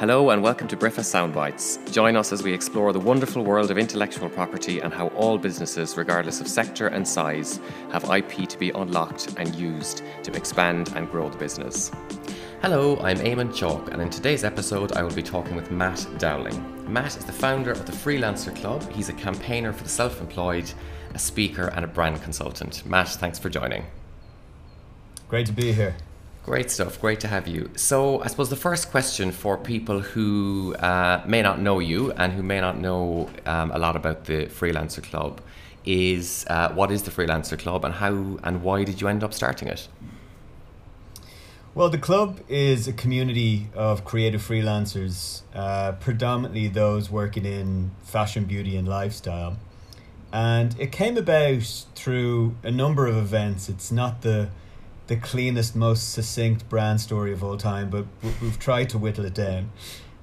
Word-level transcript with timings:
Hello 0.00 0.30
and 0.30 0.42
welcome 0.42 0.66
to 0.66 0.78
Briffa 0.78 1.02
Soundbites. 1.02 1.92
Join 1.92 2.16
us 2.16 2.32
as 2.32 2.42
we 2.42 2.54
explore 2.54 2.90
the 2.90 2.98
wonderful 2.98 3.44
world 3.44 3.70
of 3.70 3.76
intellectual 3.76 4.30
property 4.30 4.80
and 4.80 4.94
how 4.94 5.08
all 5.08 5.36
businesses, 5.36 5.94
regardless 5.94 6.40
of 6.40 6.48
sector 6.48 6.86
and 6.86 7.06
size, 7.06 7.60
have 7.92 8.04
IP 8.04 8.48
to 8.48 8.58
be 8.58 8.70
unlocked 8.70 9.34
and 9.36 9.54
used 9.54 10.02
to 10.22 10.32
expand 10.32 10.90
and 10.96 11.10
grow 11.10 11.28
the 11.28 11.36
business. 11.36 11.90
Hello, 12.62 12.98
I'm 13.00 13.18
Eamon 13.18 13.54
Chalk, 13.54 13.92
and 13.92 14.00
in 14.00 14.08
today's 14.08 14.42
episode, 14.42 14.92
I 14.92 15.02
will 15.02 15.14
be 15.14 15.22
talking 15.22 15.54
with 15.54 15.70
Matt 15.70 16.06
Dowling. 16.16 16.90
Matt 16.90 17.18
is 17.18 17.26
the 17.26 17.32
founder 17.32 17.70
of 17.70 17.84
the 17.84 17.92
Freelancer 17.92 18.56
Club. 18.56 18.90
He's 18.92 19.10
a 19.10 19.12
campaigner 19.12 19.74
for 19.74 19.82
the 19.82 19.90
self 19.90 20.22
employed, 20.22 20.72
a 21.12 21.18
speaker, 21.18 21.66
and 21.76 21.84
a 21.84 21.88
brand 21.88 22.22
consultant. 22.22 22.86
Matt, 22.86 23.08
thanks 23.08 23.38
for 23.38 23.50
joining. 23.50 23.84
Great 25.28 25.44
to 25.44 25.52
be 25.52 25.72
here. 25.72 25.94
Great 26.44 26.70
stuff. 26.70 27.00
Great 27.00 27.20
to 27.20 27.28
have 27.28 27.46
you. 27.46 27.70
So, 27.76 28.22
I 28.22 28.28
suppose 28.28 28.48
the 28.48 28.56
first 28.56 28.90
question 28.90 29.30
for 29.30 29.58
people 29.58 30.00
who 30.00 30.74
uh, 30.76 31.22
may 31.26 31.42
not 31.42 31.60
know 31.60 31.80
you 31.80 32.12
and 32.12 32.32
who 32.32 32.42
may 32.42 32.60
not 32.60 32.78
know 32.78 33.28
um, 33.44 33.70
a 33.72 33.78
lot 33.78 33.94
about 33.94 34.24
the 34.24 34.46
Freelancer 34.46 35.02
Club 35.02 35.40
is 35.84 36.46
uh, 36.48 36.70
what 36.72 36.90
is 36.90 37.02
the 37.02 37.10
Freelancer 37.10 37.58
Club 37.58 37.84
and 37.84 37.94
how 37.94 38.38
and 38.42 38.62
why 38.62 38.84
did 38.84 39.00
you 39.00 39.08
end 39.08 39.22
up 39.22 39.34
starting 39.34 39.68
it? 39.68 39.88
Well, 41.72 41.88
the 41.88 41.98
club 41.98 42.40
is 42.48 42.88
a 42.88 42.92
community 42.92 43.68
of 43.74 44.04
creative 44.04 44.42
freelancers, 44.42 45.42
uh, 45.54 45.92
predominantly 45.92 46.66
those 46.66 47.10
working 47.10 47.44
in 47.44 47.92
fashion, 48.02 48.44
beauty, 48.44 48.76
and 48.76 48.88
lifestyle. 48.88 49.56
And 50.32 50.74
it 50.80 50.90
came 50.90 51.16
about 51.16 51.84
through 51.94 52.56
a 52.64 52.72
number 52.72 53.06
of 53.06 53.16
events. 53.16 53.68
It's 53.68 53.92
not 53.92 54.22
the 54.22 54.48
the 55.10 55.16
cleanest, 55.16 55.74
most 55.74 56.12
succinct 56.12 56.68
brand 56.68 57.00
story 57.00 57.32
of 57.32 57.42
all 57.42 57.56
time, 57.56 57.90
but 57.90 58.06
we've 58.40 58.60
tried 58.60 58.88
to 58.88 58.96
whittle 58.96 59.24
it 59.24 59.34
down. 59.34 59.68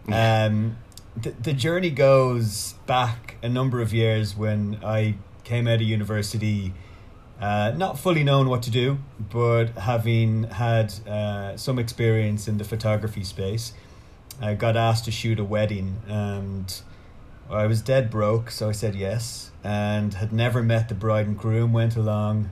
Um, 0.10 0.78
the, 1.22 1.32
the 1.32 1.52
journey 1.52 1.90
goes 1.90 2.74
back 2.86 3.36
a 3.44 3.50
number 3.50 3.82
of 3.82 3.94
years 3.94 4.38
when 4.38 4.80
I 4.82 5.16
came 5.44 5.68
out 5.68 5.76
of 5.76 5.82
university, 5.82 6.74
uh, 7.42 7.74
not 7.76 8.00
fully 8.00 8.24
knowing 8.24 8.48
what 8.48 8.62
to 8.64 8.72
do, 8.72 9.00
but 9.20 9.72
having 9.78 10.44
had 10.44 10.94
uh, 11.06 11.58
some 11.58 11.80
experience 11.80 12.48
in 12.48 12.58
the 12.58 12.64
photography 12.64 13.26
space. 13.26 13.74
I 14.40 14.54
got 14.54 14.78
asked 14.78 15.04
to 15.04 15.12
shoot 15.12 15.38
a 15.38 15.44
wedding 15.44 15.98
and 16.08 16.74
I 17.50 17.66
was 17.66 17.82
dead 17.82 18.10
broke, 18.10 18.52
so 18.52 18.70
I 18.70 18.72
said 18.72 18.96
yes, 18.96 19.52
and 19.66 20.14
had 20.14 20.32
never 20.32 20.64
met 20.64 20.88
the 20.88 20.96
bride 20.96 21.28
and 21.28 21.38
groom, 21.38 21.74
went 21.74 21.98
along, 21.98 22.52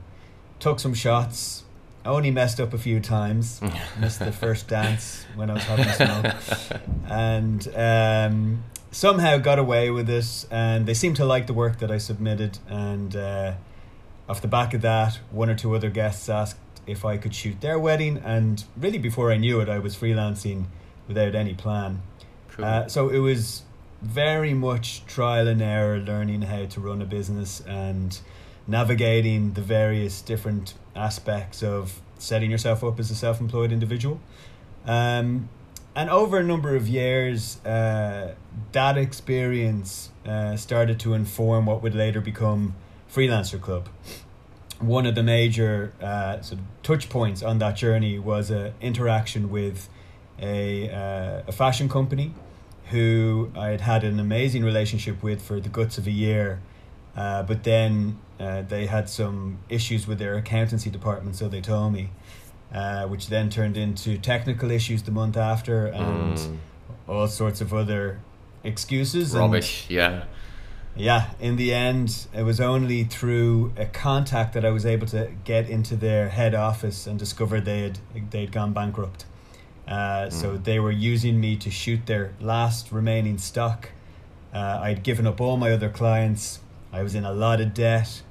took 0.60 0.82
some 0.82 0.94
shots, 0.94 1.64
I 2.06 2.10
only 2.10 2.30
messed 2.30 2.60
up 2.60 2.72
a 2.74 2.78
few 2.78 3.00
times. 3.00 3.62
Missed 4.00 4.20
the 4.20 4.32
first 4.32 4.68
dance 4.68 5.26
when 5.36 5.50
I 5.50 5.54
was 5.54 5.64
having 5.64 5.86
a 5.88 5.94
smoke, 5.94 6.82
and 7.10 7.68
um, 7.76 8.64
somehow 8.92 9.40
got 9.40 9.58
away 9.58 9.90
with 9.90 10.08
it. 10.08 10.46
And 10.52 10.86
they 10.86 10.94
seemed 10.94 11.16
to 11.16 11.26
like 11.26 11.48
the 11.48 11.54
work 11.54 11.80
that 11.80 11.90
I 11.90 11.98
submitted. 11.98 12.60
And 12.70 13.16
uh, 13.16 13.54
off 14.30 14.40
the 14.40 14.48
back 14.48 14.76
of 14.76 14.82
that, 14.82 15.20
one 15.32 15.50
or 15.50 15.56
two 15.56 15.74
other 15.74 15.90
guests 15.90 16.30
asked 16.30 16.60
if 16.86 17.04
I 17.04 17.18
could 17.18 17.34
shoot 17.34 17.60
their 17.62 17.80
wedding. 17.80 18.18
And 18.18 18.64
really, 18.78 19.00
before 19.00 19.32
I 19.32 19.38
knew 19.38 19.60
it, 19.60 19.68
I 19.68 19.80
was 19.80 19.96
freelancing 19.96 20.66
without 21.08 21.34
any 21.34 21.56
plan. 21.56 22.04
Cool. 22.50 22.66
Uh, 22.66 22.88
so 22.88 23.10
it 23.10 23.20
was 23.20 23.64
very 24.04 24.54
much 24.54 25.04
trial 25.08 25.48
and 25.48 25.60
error, 25.60 25.98
learning 25.98 26.44
how 26.44 26.66
to 26.66 26.80
run 26.80 27.02
a 27.02 27.06
business 27.06 27.62
and 27.62 28.20
navigating 28.68 29.54
the 29.54 29.62
various 29.62 30.22
different 30.22 30.76
aspects 30.96 31.62
of 31.64 32.02
setting 32.18 32.50
yourself 32.50 32.84
up 32.84 33.00
as 33.00 33.12
a 33.12 33.16
self 33.16 33.40
employed 33.40 33.72
individual. 33.72 34.20
Um, 34.86 35.50
and 35.96 36.10
over 36.10 36.38
a 36.38 36.44
number 36.44 36.76
of 36.76 36.88
years, 36.88 37.64
uh, 37.66 38.36
that 38.74 38.98
experience 38.98 40.12
uh, 40.26 40.58
started 40.58 41.00
to 41.02 41.14
inform 41.14 41.66
what 41.66 41.82
would 41.82 41.96
later 41.96 42.20
become 42.20 42.76
Freelancer 43.12 43.60
Club. 43.60 43.88
One 44.80 45.06
of 45.06 45.16
the 45.16 45.24
major 45.24 45.94
uh, 46.02 46.42
sort 46.42 46.60
of 46.60 46.66
touch 46.84 47.10
points 47.10 47.42
on 47.42 47.60
that 47.60 47.78
journey 47.78 48.20
was 48.20 48.52
an 48.52 48.74
interaction 48.82 49.50
with 49.50 49.88
a, 50.38 50.90
uh, 50.90 51.44
a 51.48 51.52
fashion 51.54 51.88
company 51.88 52.34
who 52.92 53.52
I 53.56 53.70
had 53.70 53.82
had 53.82 54.04
an 54.04 54.20
amazing 54.20 54.66
relationship 54.66 55.24
with 55.24 55.42
for 55.42 55.62
the 55.62 55.70
guts 55.70 55.98
of 55.98 56.08
a 56.08 56.12
year 56.12 56.60
uh, 57.16 57.44
but 57.44 57.64
then 57.64 58.20
uh, 58.40 58.62
they 58.64 58.86
had 58.86 59.10
some 59.10 59.60
issues 59.70 60.08
with 60.08 60.20
their 60.20 60.36
accountancy 60.36 60.90
department, 60.90 61.36
so 61.36 61.48
they 61.48 61.62
told 61.62 61.94
me, 61.94 62.10
uh, 62.74 63.06
which 63.06 63.28
then 63.28 63.50
turned 63.50 63.78
into 63.78 64.18
technical 64.18 64.72
issues 64.72 65.04
the 65.04 65.12
month 65.12 65.38
after 65.38 65.88
and 65.88 66.38
mm. 66.38 66.58
all 67.08 67.28
sorts 67.28 67.62
of 67.62 67.74
other 67.74 68.20
excuses. 68.64 69.34
Rubbish, 69.34 69.86
and, 69.88 69.92
yeah. 69.92 70.24
Yeah, 70.98 71.32
in 71.42 71.58
the 71.58 71.74
end, 71.74 72.28
it 72.34 72.44
was 72.44 72.62
only 72.62 73.04
through 73.04 73.74
a 73.76 73.86
contact 73.86 74.54
that 74.54 74.64
I 74.64 74.70
was 74.70 74.86
able 74.86 75.08
to 75.08 75.30
get 75.44 75.70
into 75.70 75.98
their 75.98 76.30
head 76.30 76.56
office 76.56 77.06
and 77.06 77.20
discover 77.20 77.60
they 77.60 77.82
had 77.82 78.00
they'd 78.32 78.52
gone 78.52 78.72
bankrupt. 78.72 79.26
Uh, 79.88 79.92
mm. 79.92 80.32
So 80.32 80.58
they 80.58 80.80
were 80.80 80.92
using 80.92 81.40
me 81.40 81.58
to 81.58 81.70
shoot 81.70 82.06
their 82.06 82.34
last 82.40 82.94
remaining 82.94 83.38
stock. 83.38 83.90
Uh, 84.54 84.80
I'd 84.82 85.04
given 85.04 85.28
up 85.28 85.42
all 85.42 85.58
my 85.58 85.72
other 85.72 85.90
clients 85.90 86.60
I 86.96 87.04
was 87.04 87.14
in 87.14 87.26
a 87.26 87.34
lot 87.34 87.60
of 87.60 87.74
debt. 87.74 88.22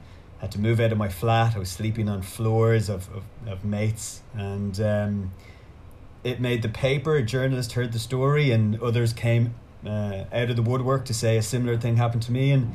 Had 0.44 0.52
to 0.52 0.60
move 0.60 0.78
out 0.78 0.92
of 0.92 0.98
my 0.98 1.08
flat. 1.08 1.56
I 1.56 1.58
was 1.58 1.70
sleeping 1.70 2.06
on 2.06 2.20
floors 2.20 2.90
of, 2.90 3.08
of, 3.14 3.22
of 3.48 3.64
mates. 3.64 4.20
And 4.34 4.78
um, 4.78 5.32
it 6.22 6.38
made 6.38 6.60
the 6.60 6.68
paper. 6.68 7.16
A 7.16 7.22
journalist 7.22 7.72
heard 7.72 7.92
the 7.92 7.98
story, 7.98 8.50
and 8.50 8.78
others 8.82 9.14
came 9.14 9.54
uh, 9.86 10.24
out 10.30 10.50
of 10.50 10.56
the 10.56 10.62
woodwork 10.62 11.06
to 11.06 11.14
say 11.14 11.38
a 11.38 11.42
similar 11.42 11.78
thing 11.78 11.96
happened 11.96 12.24
to 12.24 12.32
me. 12.32 12.50
And 12.50 12.74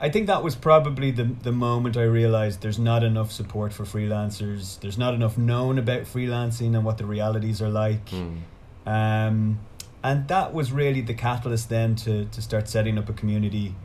I 0.00 0.10
think 0.10 0.26
that 0.26 0.42
was 0.42 0.56
probably 0.56 1.12
the, 1.12 1.22
the 1.22 1.52
moment 1.52 1.96
I 1.96 2.02
realized 2.02 2.62
there's 2.62 2.80
not 2.80 3.04
enough 3.04 3.30
support 3.30 3.72
for 3.72 3.84
freelancers. 3.84 4.80
There's 4.80 4.98
not 4.98 5.14
enough 5.14 5.38
known 5.38 5.78
about 5.78 6.06
freelancing 6.06 6.74
and 6.74 6.84
what 6.84 6.98
the 6.98 7.06
realities 7.06 7.62
are 7.62 7.70
like. 7.70 8.06
Mm. 8.06 8.38
Um, 8.86 9.60
and 10.02 10.26
that 10.26 10.52
was 10.52 10.72
really 10.72 11.00
the 11.00 11.14
catalyst 11.14 11.68
then 11.68 11.94
to, 11.94 12.24
to 12.24 12.42
start 12.42 12.68
setting 12.68 12.98
up 12.98 13.08
a 13.08 13.12
community 13.12 13.76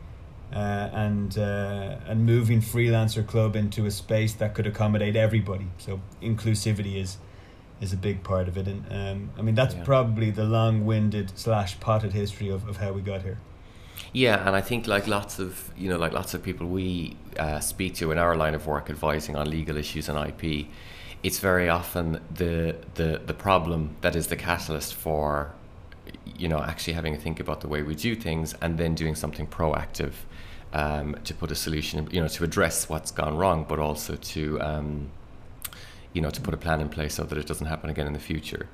uh, 0.52 0.90
and 0.92 1.38
uh, 1.38 1.96
and 2.06 2.26
moving 2.26 2.60
freelancer 2.60 3.26
club 3.26 3.54
into 3.54 3.86
a 3.86 3.90
space 3.90 4.34
that 4.34 4.54
could 4.54 4.66
accommodate 4.66 5.16
everybody. 5.16 5.68
So 5.78 6.00
inclusivity 6.22 6.96
is 6.96 7.18
is 7.80 7.92
a 7.92 7.96
big 7.96 8.22
part 8.22 8.48
of 8.48 8.56
it, 8.56 8.66
and 8.66 8.84
um, 8.90 9.30
I 9.38 9.42
mean 9.42 9.54
that's 9.54 9.74
yeah. 9.74 9.84
probably 9.84 10.30
the 10.30 10.44
long-winded 10.44 11.38
slash 11.38 11.78
potted 11.80 12.12
history 12.12 12.48
of, 12.48 12.68
of 12.68 12.78
how 12.78 12.92
we 12.92 13.00
got 13.00 13.22
here. 13.22 13.38
Yeah, 14.12 14.46
and 14.46 14.56
I 14.56 14.60
think 14.60 14.86
like 14.86 15.06
lots 15.06 15.38
of 15.38 15.70
you 15.76 15.88
know 15.88 15.98
like 15.98 16.12
lots 16.12 16.34
of 16.34 16.42
people 16.42 16.66
we 16.66 17.16
uh, 17.38 17.60
speak 17.60 17.94
to 17.96 18.10
in 18.10 18.18
our 18.18 18.36
line 18.36 18.54
of 18.54 18.66
work 18.66 18.90
advising 18.90 19.36
on 19.36 19.48
legal 19.48 19.76
issues 19.76 20.08
and 20.08 20.18
IP, 20.18 20.66
it's 21.22 21.38
very 21.38 21.68
often 21.68 22.20
the 22.30 22.76
the 22.94 23.20
the 23.24 23.34
problem 23.34 23.96
that 24.00 24.16
is 24.16 24.26
the 24.26 24.36
catalyst 24.36 24.94
for 24.94 25.52
you 26.24 26.48
know 26.48 26.60
actually 26.60 26.94
having 26.94 27.14
to 27.14 27.20
think 27.20 27.38
about 27.38 27.60
the 27.60 27.68
way 27.68 27.82
we 27.82 27.94
do 27.94 28.14
things 28.14 28.54
and 28.60 28.78
then 28.78 28.94
doing 28.94 29.14
something 29.14 29.46
proactive 29.46 30.12
um, 30.72 31.16
to 31.24 31.34
put 31.34 31.50
a 31.50 31.54
solution, 31.54 32.08
you 32.10 32.20
know, 32.20 32.28
to 32.28 32.44
address 32.44 32.88
what's 32.88 33.10
gone 33.10 33.36
wrong, 33.36 33.66
but 33.68 33.78
also 33.78 34.16
to, 34.16 34.60
um, 34.60 35.10
you 36.12 36.20
know, 36.20 36.30
to 36.30 36.40
put 36.40 36.54
a 36.54 36.56
plan 36.56 36.80
in 36.80 36.88
place 36.88 37.14
so 37.14 37.24
that 37.24 37.38
it 37.38 37.46
doesn't 37.46 37.66
happen 37.66 37.90
again 37.90 38.06
in 38.06 38.12
the 38.12 38.20
future. 38.20 38.68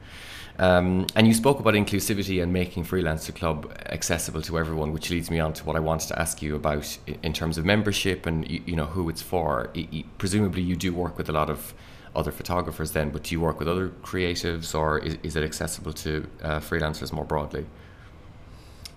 Um, 0.59 1.06
and 1.15 1.27
you 1.27 1.35
spoke 1.35 1.61
about 1.61 1.75
inclusivity 1.75 2.43
and 2.43 2.53
making 2.53 2.85
Freelancer 2.85 3.35
Club 3.35 3.71
accessible 3.87 4.41
to 4.43 4.59
everyone, 4.59 4.93
which 4.93 5.11
leads 5.11 5.31
me 5.31 5.39
on 5.39 5.53
to 5.55 5.65
what 5.65 5.77
I 5.77 5.81
wanted 5.81 6.09
to 6.09 6.19
ask 6.19 6.41
you 6.41 6.56
about 6.56 6.97
in 7.23 7.33
terms 7.35 7.59
of 7.59 7.67
membership 7.67 8.25
and 8.25 8.49
you 8.49 8.75
know 8.75 8.87
who 8.87 9.09
it's 9.11 9.21
for. 9.21 9.71
Presumably, 10.17 10.62
you 10.62 10.77
do 10.77 10.95
work 10.95 11.19
with 11.19 11.29
a 11.29 11.33
lot 11.33 11.51
of 11.51 11.75
other 12.15 12.33
photographers 12.33 12.93
then, 12.93 13.11
but 13.11 13.25
do 13.25 13.35
you 13.35 13.41
work 13.41 13.59
with 13.59 13.69
other 13.69 13.91
creatives, 14.03 14.75
or 14.75 14.99
is, 15.01 15.19
is 15.23 15.37
it 15.37 15.45
accessible 15.45 15.93
to 15.93 16.27
uh, 16.43 16.59
freelancers 16.61 17.12
more 17.12 17.27
broadly? 17.27 17.67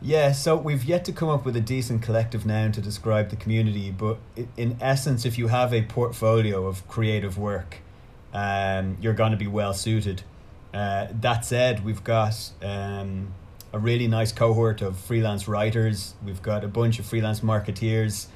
Yeah, 0.01 0.31
so 0.31 0.55
we've 0.55 0.85
yet 0.85 1.03
to 1.05 1.11
come 1.11 1.27
up 1.27 1.43
with 1.43 1.57
a 1.57 1.61
decent 1.61 2.01
collective 2.01 2.45
noun 2.45 2.71
to 2.71 2.81
describe 2.81 3.29
the 3.29 3.35
community, 3.35 3.91
but 3.91 4.17
in 4.55 4.77
essence, 4.79 5.25
if 5.25 5.37
you 5.37 5.47
have 5.47 5.73
a 5.73 5.81
portfolio 5.81 6.67
of 6.67 6.87
creative 6.87 7.37
work, 7.37 7.79
um, 8.33 8.97
you're 9.01 9.13
going 9.13 9.31
to 9.31 9.37
be 9.37 9.47
well 9.47 9.73
suited. 9.73 10.23
Uh, 10.73 11.07
that 11.19 11.43
said, 11.43 11.83
we've 11.83 12.03
got 12.03 12.51
um, 12.63 13.33
a 13.73 13.79
really 13.79 14.07
nice 14.07 14.31
cohort 14.31 14.81
of 14.81 14.97
freelance 14.97 15.49
writers. 15.49 16.13
We've 16.23 16.41
got 16.41 16.63
a 16.63 16.69
bunch 16.69 16.99
of 16.99 17.05
freelance 17.05 17.41
marketeers, 17.41 18.27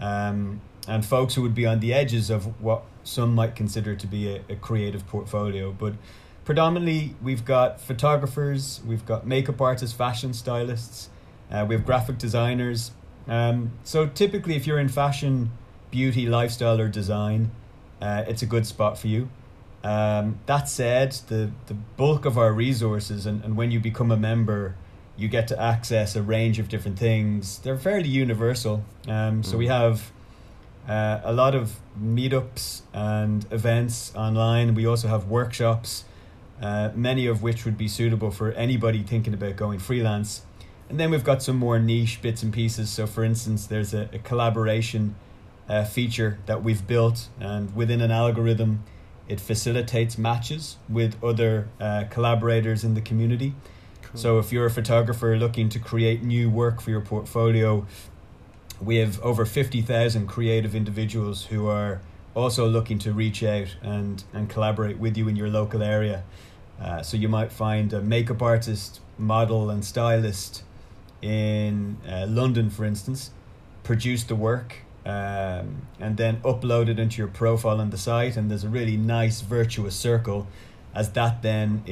um, 0.00 0.62
and 0.88 1.04
folks 1.04 1.34
who 1.34 1.42
would 1.42 1.54
be 1.54 1.66
on 1.66 1.80
the 1.80 1.92
edges 1.92 2.30
of 2.30 2.62
what 2.62 2.84
some 3.04 3.34
might 3.34 3.54
consider 3.54 3.94
to 3.94 4.06
be 4.06 4.36
a, 4.36 4.42
a 4.48 4.56
creative 4.56 5.06
portfolio. 5.06 5.70
But 5.70 5.94
predominantly 6.50 7.14
we've 7.22 7.44
got 7.44 7.80
photographers, 7.80 8.80
we've 8.84 9.06
got 9.06 9.24
makeup 9.24 9.60
artists, 9.60 9.94
fashion 9.96 10.34
stylists, 10.34 11.08
uh, 11.48 11.64
we 11.68 11.76
have 11.76 11.86
graphic 11.86 12.18
designers. 12.18 12.90
Um, 13.28 13.70
so 13.84 14.08
typically, 14.08 14.56
if 14.56 14.66
you're 14.66 14.80
in 14.80 14.88
fashion, 14.88 15.52
beauty, 15.92 16.26
lifestyle, 16.26 16.80
or 16.80 16.88
design, 16.88 17.52
uh, 18.02 18.24
it's 18.26 18.42
a 18.42 18.46
good 18.46 18.66
spot 18.66 18.98
for 18.98 19.06
you. 19.06 19.28
Um, 19.84 20.40
that 20.46 20.68
said, 20.68 21.12
the, 21.28 21.52
the 21.68 21.74
bulk 21.96 22.24
of 22.24 22.36
our 22.36 22.52
resources, 22.52 23.26
and, 23.26 23.44
and 23.44 23.56
when 23.56 23.70
you 23.70 23.78
become 23.78 24.10
a 24.10 24.16
member, 24.16 24.74
you 25.16 25.28
get 25.28 25.46
to 25.48 25.62
access 25.62 26.16
a 26.16 26.22
range 26.22 26.58
of 26.58 26.68
different 26.68 26.98
things. 26.98 27.60
They're 27.60 27.78
fairly 27.78 28.08
universal. 28.08 28.82
Um, 29.06 29.44
so 29.44 29.56
we 29.56 29.66
Mm. 29.66 29.78
have 29.78 30.10
uh, 30.88 31.20
a 31.22 31.32
lot 31.32 31.54
of 31.54 31.76
meetups 31.96 32.80
and 32.92 33.46
events 33.52 34.12
online. 34.16 34.74
We 34.74 34.84
also 34.84 35.06
have 35.06 35.28
workshops, 35.28 36.04
uh, 36.60 36.90
many 36.94 37.26
of 37.26 37.42
which 37.42 37.64
would 37.64 37.78
be 37.78 37.88
suitable 37.88 38.30
for 38.30 38.52
anybody 38.52 39.02
thinking 39.02 39.34
about 39.34 39.56
going 39.56 39.78
freelance. 39.78 40.42
And 40.88 40.98
then 40.98 41.10
we've 41.10 41.24
got 41.24 41.42
some 41.42 41.56
more 41.56 41.78
niche 41.78 42.20
bits 42.20 42.42
and 42.42 42.52
pieces. 42.52 42.90
So, 42.90 43.06
for 43.06 43.24
instance, 43.24 43.66
there's 43.66 43.94
a, 43.94 44.08
a 44.12 44.18
collaboration 44.18 45.14
uh, 45.68 45.84
feature 45.84 46.38
that 46.46 46.64
we've 46.64 46.86
built, 46.86 47.28
and 47.38 47.74
within 47.76 48.00
an 48.00 48.10
algorithm, 48.10 48.82
it 49.28 49.40
facilitates 49.40 50.18
matches 50.18 50.76
with 50.88 51.22
other 51.22 51.68
uh, 51.80 52.04
collaborators 52.10 52.82
in 52.82 52.94
the 52.94 53.00
community. 53.00 53.54
So, 54.14 54.40
if 54.40 54.52
you're 54.52 54.66
a 54.66 54.70
photographer 54.70 55.36
looking 55.36 55.68
to 55.68 55.78
create 55.78 56.24
new 56.24 56.50
work 56.50 56.80
for 56.80 56.90
your 56.90 57.00
portfolio, 57.00 57.86
we 58.80 58.96
have 58.96 59.20
over 59.22 59.44
50,000 59.44 60.26
creative 60.26 60.74
individuals 60.74 61.44
who 61.46 61.68
are 61.68 62.00
also 62.34 62.68
looking 62.68 62.98
to 63.00 63.12
reach 63.12 63.42
out 63.44 63.76
and, 63.82 64.24
and 64.32 64.48
collaborate 64.48 64.98
with 64.98 65.16
you 65.16 65.28
in 65.28 65.36
your 65.36 65.48
local 65.48 65.82
area. 65.82 66.24
Uh, 66.80 67.02
so, 67.02 67.16
you 67.16 67.28
might 67.28 67.52
find 67.52 67.92
a 67.92 68.00
makeup 68.00 68.40
artist, 68.42 69.00
model, 69.18 69.68
and 69.70 69.84
stylist 69.84 70.62
in 71.22 71.98
uh, 72.08 72.26
London, 72.26 72.70
for 72.70 72.84
instance, 72.84 73.30
produce 73.82 74.24
the 74.24 74.34
work 74.34 74.76
um, 75.04 75.86
and 75.98 76.16
then 76.16 76.40
upload 76.42 76.88
it 76.88 76.98
into 76.98 77.18
your 77.18 77.28
profile 77.28 77.80
on 77.80 77.90
the 77.90 77.98
site. 77.98 78.36
And 78.36 78.50
there's 78.50 78.64
a 78.64 78.68
really 78.68 78.96
nice 78.96 79.40
virtuous 79.40 79.96
circle 79.96 80.46
as 80.94 81.10
that 81.12 81.42
then 81.42 81.82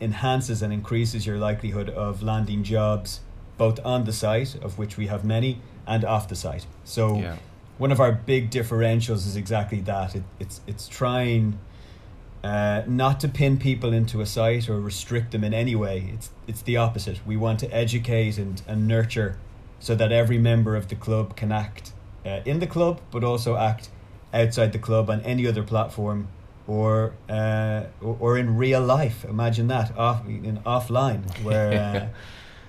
enhances 0.00 0.62
and 0.62 0.72
increases 0.72 1.26
your 1.26 1.38
likelihood 1.38 1.90
of 1.90 2.22
landing 2.22 2.62
jobs 2.62 3.20
both 3.58 3.78
on 3.84 4.04
the 4.04 4.12
site, 4.12 4.54
of 4.62 4.78
which 4.78 4.96
we 4.96 5.06
have 5.08 5.24
many, 5.24 5.60
and 5.86 6.04
off 6.04 6.28
the 6.28 6.34
site. 6.36 6.66
So 6.84 7.18
Yeah. 7.18 7.36
one 7.78 7.92
of 7.92 8.00
our 8.00 8.12
big 8.12 8.50
differentials 8.50 9.26
is 9.26 9.36
exactly 9.36 9.80
that. 9.82 10.16
It, 10.16 10.22
it's 10.40 10.60
it's 10.66 10.88
trying 10.88 11.58
uh, 12.42 12.82
not 12.86 13.20
to 13.20 13.28
pin 13.28 13.56
people 13.56 13.92
into 13.92 14.20
a 14.20 14.26
site 14.26 14.68
or 14.68 14.80
restrict 14.80 15.30
them 15.30 15.44
in 15.44 15.54
any 15.54 15.74
way. 15.74 16.10
It's 16.12 16.30
it's 16.46 16.62
the 16.62 16.76
opposite. 16.76 17.20
We 17.26 17.36
want 17.36 17.60
to 17.60 17.72
educate 17.72 18.38
and, 18.38 18.60
and 18.66 18.88
nurture 18.88 19.38
so 19.78 19.94
that 19.94 20.12
every 20.12 20.38
member 20.38 20.76
of 20.76 20.88
the 20.88 20.96
club 20.96 21.36
can 21.36 21.52
act 21.52 21.92
uh, 22.26 22.40
in 22.44 22.60
the 22.60 22.66
club, 22.66 23.00
but 23.10 23.22
also 23.24 23.56
act 23.56 23.90
outside 24.34 24.72
the 24.72 24.78
club 24.78 25.10
on 25.10 25.20
any 25.22 25.46
other 25.46 25.62
platform 25.62 26.28
or 26.66 27.14
uh, 27.28 27.84
or, 28.00 28.16
or 28.18 28.38
in 28.38 28.56
real 28.56 28.82
life. 28.82 29.24
Imagine 29.24 29.68
that 29.68 29.96
off 29.96 30.26
in 30.26 30.60
offline 30.64 31.22
where. 31.42 31.72
Uh, 31.72 32.08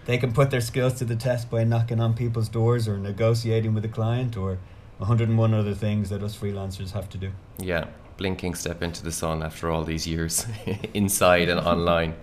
they 0.06 0.18
can 0.18 0.34
put 0.34 0.52
their 0.52 0.62
skills 0.62 0.96
to 0.96 1.06
the 1.06 1.16
test 1.16 1.50
by 1.50 1.64
knocking 1.64 2.00
on 2.00 2.14
people's 2.14 2.50
doors 2.50 2.88
or 2.88 2.98
negotiating 2.98 3.74
with 3.74 3.86
a 3.86 3.90
client 3.90 4.36
or 4.36 4.58
101 4.98 5.54
other 5.54 5.74
things 5.74 6.10
that 6.10 6.22
us 6.22 6.36
freelancers 6.36 6.92
have 6.92 7.10
to 7.10 7.18
do. 7.18 7.32
Yeah, 7.58 7.86
blinking 8.18 8.56
step 8.56 8.82
into 8.82 9.04
the 9.04 9.12
sun 9.12 9.44
after 9.44 9.70
all 9.70 9.84
these 9.84 10.08
years 10.08 10.46
inside 10.94 11.50
and 11.50 11.60
online. 11.60 12.16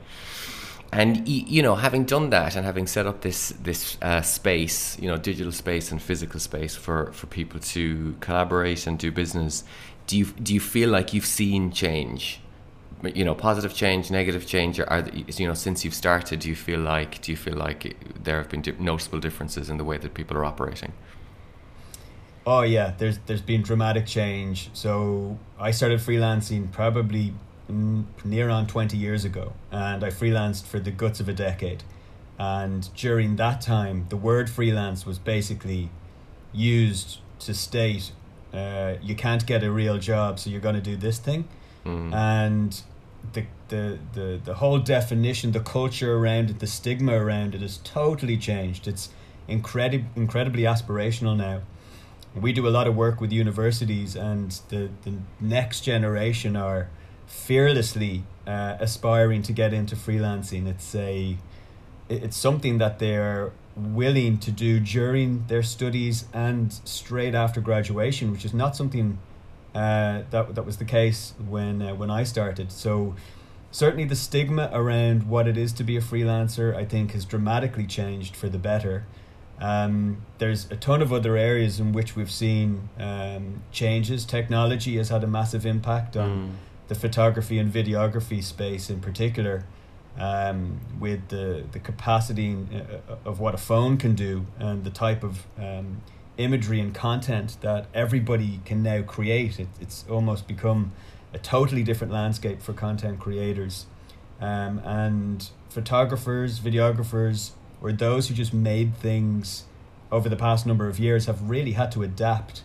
And 0.92 1.28
you 1.28 1.62
know, 1.62 1.76
having 1.76 2.04
done 2.04 2.30
that 2.30 2.56
and 2.56 2.66
having 2.66 2.88
set 2.88 3.06
up 3.06 3.20
this 3.20 3.50
this 3.62 3.96
uh, 4.02 4.22
space, 4.22 4.98
you 4.98 5.08
know, 5.08 5.16
digital 5.16 5.52
space 5.52 5.92
and 5.92 6.02
physical 6.02 6.40
space 6.40 6.74
for 6.74 7.12
for 7.12 7.26
people 7.28 7.60
to 7.60 8.16
collaborate 8.20 8.88
and 8.88 8.98
do 8.98 9.12
business, 9.12 9.62
do 10.08 10.18
you 10.18 10.24
do 10.24 10.52
you 10.52 10.58
feel 10.58 10.90
like 10.90 11.14
you've 11.14 11.26
seen 11.26 11.70
change? 11.70 12.40
You 13.14 13.24
know, 13.24 13.36
positive 13.36 13.72
change, 13.72 14.10
negative 14.10 14.46
change. 14.46 14.80
Are 14.80 15.08
you 15.12 15.46
know 15.46 15.54
since 15.54 15.84
you've 15.84 15.94
started? 15.94 16.40
Do 16.40 16.48
you 16.48 16.56
feel 16.56 16.80
like 16.80 17.22
do 17.22 17.30
you 17.30 17.36
feel 17.36 17.54
like 17.54 17.96
there 18.24 18.38
have 18.38 18.48
been 18.48 18.64
noticeable 18.80 19.20
differences 19.20 19.70
in 19.70 19.76
the 19.78 19.84
way 19.84 19.96
that 19.96 20.12
people 20.14 20.36
are 20.36 20.44
operating? 20.44 20.92
Oh 22.46 22.62
yeah, 22.62 22.94
there's 22.96 23.18
there's 23.26 23.42
been 23.42 23.62
dramatic 23.62 24.06
change. 24.06 24.70
So 24.72 25.38
I 25.58 25.70
started 25.70 26.00
freelancing 26.00 26.72
probably 26.72 27.34
near 28.24 28.48
on 28.48 28.66
20 28.66 28.96
years 28.96 29.24
ago 29.24 29.52
and 29.70 30.02
I 30.02 30.08
freelanced 30.08 30.64
for 30.64 30.80
the 30.80 30.90
guts 30.90 31.20
of 31.20 31.28
a 31.28 31.32
decade. 31.32 31.84
And 32.36 32.92
during 32.94 33.36
that 33.36 33.60
time, 33.60 34.06
the 34.08 34.16
word 34.16 34.50
freelance 34.50 35.06
was 35.06 35.18
basically 35.18 35.90
used 36.52 37.18
to 37.40 37.54
state 37.54 38.10
uh, 38.52 38.94
you 39.00 39.14
can't 39.14 39.46
get 39.46 39.62
a 39.62 39.70
real 39.70 39.98
job, 39.98 40.38
so 40.38 40.50
you're 40.50 40.60
going 40.60 40.74
to 40.74 40.80
do 40.80 40.96
this 40.96 41.18
thing. 41.18 41.48
Mm. 41.86 42.12
and 42.12 42.82
the, 43.32 43.46
the 43.68 43.98
the 44.12 44.40
the 44.44 44.54
whole 44.54 44.78
definition, 44.78 45.52
the 45.52 45.60
culture 45.60 46.14
around 46.14 46.50
it, 46.50 46.58
the 46.58 46.66
stigma 46.66 47.14
around 47.14 47.54
it 47.54 47.62
has 47.62 47.78
totally 47.78 48.36
changed. 48.36 48.86
It's 48.86 49.08
incredible, 49.48 50.06
incredibly 50.14 50.64
aspirational 50.64 51.36
now. 51.36 51.62
We 52.34 52.52
do 52.52 52.66
a 52.68 52.70
lot 52.70 52.86
of 52.86 52.94
work 52.94 53.20
with 53.20 53.32
universities, 53.32 54.14
and 54.14 54.50
the 54.68 54.90
the 55.02 55.14
next 55.40 55.80
generation 55.80 56.56
are 56.56 56.88
fearlessly 57.26 58.24
uh, 58.46 58.76
aspiring 58.80 59.42
to 59.42 59.52
get 59.52 59.72
into 59.72 59.96
freelancing. 59.96 60.66
It's 60.66 60.94
a 60.94 61.38
it's 62.08 62.36
something 62.36 62.78
that 62.78 62.98
they're 62.98 63.52
willing 63.76 64.38
to 64.38 64.50
do 64.50 64.80
during 64.80 65.46
their 65.46 65.62
studies 65.62 66.26
and 66.32 66.72
straight 66.84 67.34
after 67.34 67.60
graduation, 67.60 68.32
which 68.32 68.44
is 68.44 68.52
not 68.52 68.76
something 68.76 69.18
uh, 69.74 70.22
that 70.30 70.54
that 70.54 70.66
was 70.66 70.76
the 70.78 70.84
case 70.84 71.34
when 71.48 71.82
uh, 71.82 71.94
when 71.94 72.10
I 72.10 72.24
started. 72.24 72.72
So 72.72 73.14
certainly 73.70 74.04
the 74.04 74.16
stigma 74.16 74.70
around 74.72 75.28
what 75.28 75.46
it 75.46 75.56
is 75.56 75.72
to 75.74 75.84
be 75.84 75.96
a 75.96 76.00
freelancer, 76.00 76.74
I 76.74 76.84
think, 76.84 77.12
has 77.12 77.24
dramatically 77.24 77.86
changed 77.86 78.36
for 78.36 78.48
the 78.48 78.58
better. 78.58 79.06
Um, 79.60 80.22
there's 80.38 80.70
a 80.70 80.76
ton 80.76 81.02
of 81.02 81.12
other 81.12 81.36
areas 81.36 81.78
in 81.80 81.92
which 81.92 82.16
we've 82.16 82.30
seen 82.30 82.88
um, 82.98 83.62
changes. 83.72 84.24
Technology 84.24 84.96
has 84.96 85.10
had 85.10 85.22
a 85.22 85.26
massive 85.26 85.66
impact 85.66 86.16
on 86.16 86.30
Mm. 86.30 86.50
the 86.88 86.94
photography 86.94 87.58
and 87.58 87.72
videography 87.72 88.42
space 88.42 88.88
in 88.90 89.00
particular, 89.00 89.64
um, 90.18 90.80
with 90.98 91.28
the, 91.28 91.64
the 91.72 91.78
capacity 91.78 92.56
uh, 92.74 93.14
of 93.24 93.38
what 93.38 93.54
a 93.54 93.58
phone 93.58 93.96
can 93.96 94.14
do 94.14 94.46
and 94.58 94.82
the 94.84 94.90
type 94.90 95.22
of 95.22 95.46
um, 95.58 96.00
imagery 96.38 96.80
and 96.80 96.94
content 96.94 97.56
that 97.60 97.86
everybody 97.94 98.60
can 98.64 98.82
now 98.82 99.02
create. 99.02 99.60
It, 99.60 99.68
it's 99.80 100.04
almost 100.10 100.48
become 100.48 100.92
a 101.34 101.38
totally 101.38 101.82
different 101.82 102.12
landscape 102.12 102.60
for 102.62 102.72
content 102.72 103.20
creators. 103.20 103.86
Um, 104.40 104.80
and 104.84 105.48
photographers, 105.68 106.58
videographers, 106.60 107.52
or 107.80 107.92
those 107.92 108.28
who 108.28 108.34
just 108.34 108.52
made 108.52 108.96
things 108.96 109.64
over 110.12 110.28
the 110.28 110.36
past 110.36 110.66
number 110.66 110.88
of 110.88 110.98
years 110.98 111.26
have 111.26 111.48
really 111.48 111.72
had 111.72 111.92
to 111.92 112.02
adapt 112.02 112.62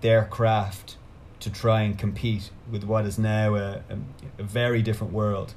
their 0.00 0.24
craft 0.24 0.96
to 1.40 1.50
try 1.50 1.82
and 1.82 1.98
compete 1.98 2.50
with 2.70 2.84
what 2.84 3.04
is 3.04 3.18
now 3.18 3.54
a, 3.54 3.82
a, 3.88 3.98
a 4.38 4.42
very 4.42 4.82
different 4.82 5.12
world. 5.12 5.54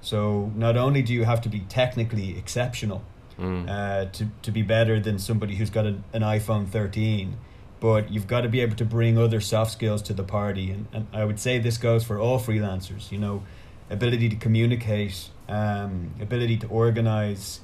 So 0.00 0.50
not 0.56 0.76
only 0.76 1.02
do 1.02 1.12
you 1.12 1.24
have 1.24 1.40
to 1.42 1.48
be 1.48 1.60
technically 1.60 2.36
exceptional 2.38 3.02
Mm. 3.38 3.70
uh, 3.70 4.10
to, 4.12 4.28
to 4.42 4.50
be 4.50 4.60
better 4.60 5.00
than 5.00 5.18
somebody 5.18 5.54
who's 5.54 5.70
got 5.70 5.86
an, 5.86 6.04
an 6.12 6.20
iPhone 6.20 6.68
13, 6.68 7.38
but 7.80 8.12
you've 8.12 8.26
got 8.26 8.42
to 8.42 8.50
be 8.50 8.60
able 8.60 8.76
to 8.76 8.84
bring 8.84 9.16
other 9.16 9.40
soft 9.40 9.72
skills 9.72 10.02
to 10.02 10.12
the 10.12 10.22
party. 10.22 10.70
And, 10.70 10.86
and 10.92 11.06
I 11.10 11.24
would 11.24 11.40
say 11.40 11.58
this 11.58 11.78
goes 11.78 12.04
for 12.04 12.18
all 12.18 12.38
freelancers, 12.38 13.10
you 13.10 13.16
know, 13.16 13.42
ability 13.88 14.28
to 14.28 14.36
communicate, 14.36 15.30
um, 15.48 16.12
ability 16.20 16.58
to 16.58 16.66
organize, 16.66 17.60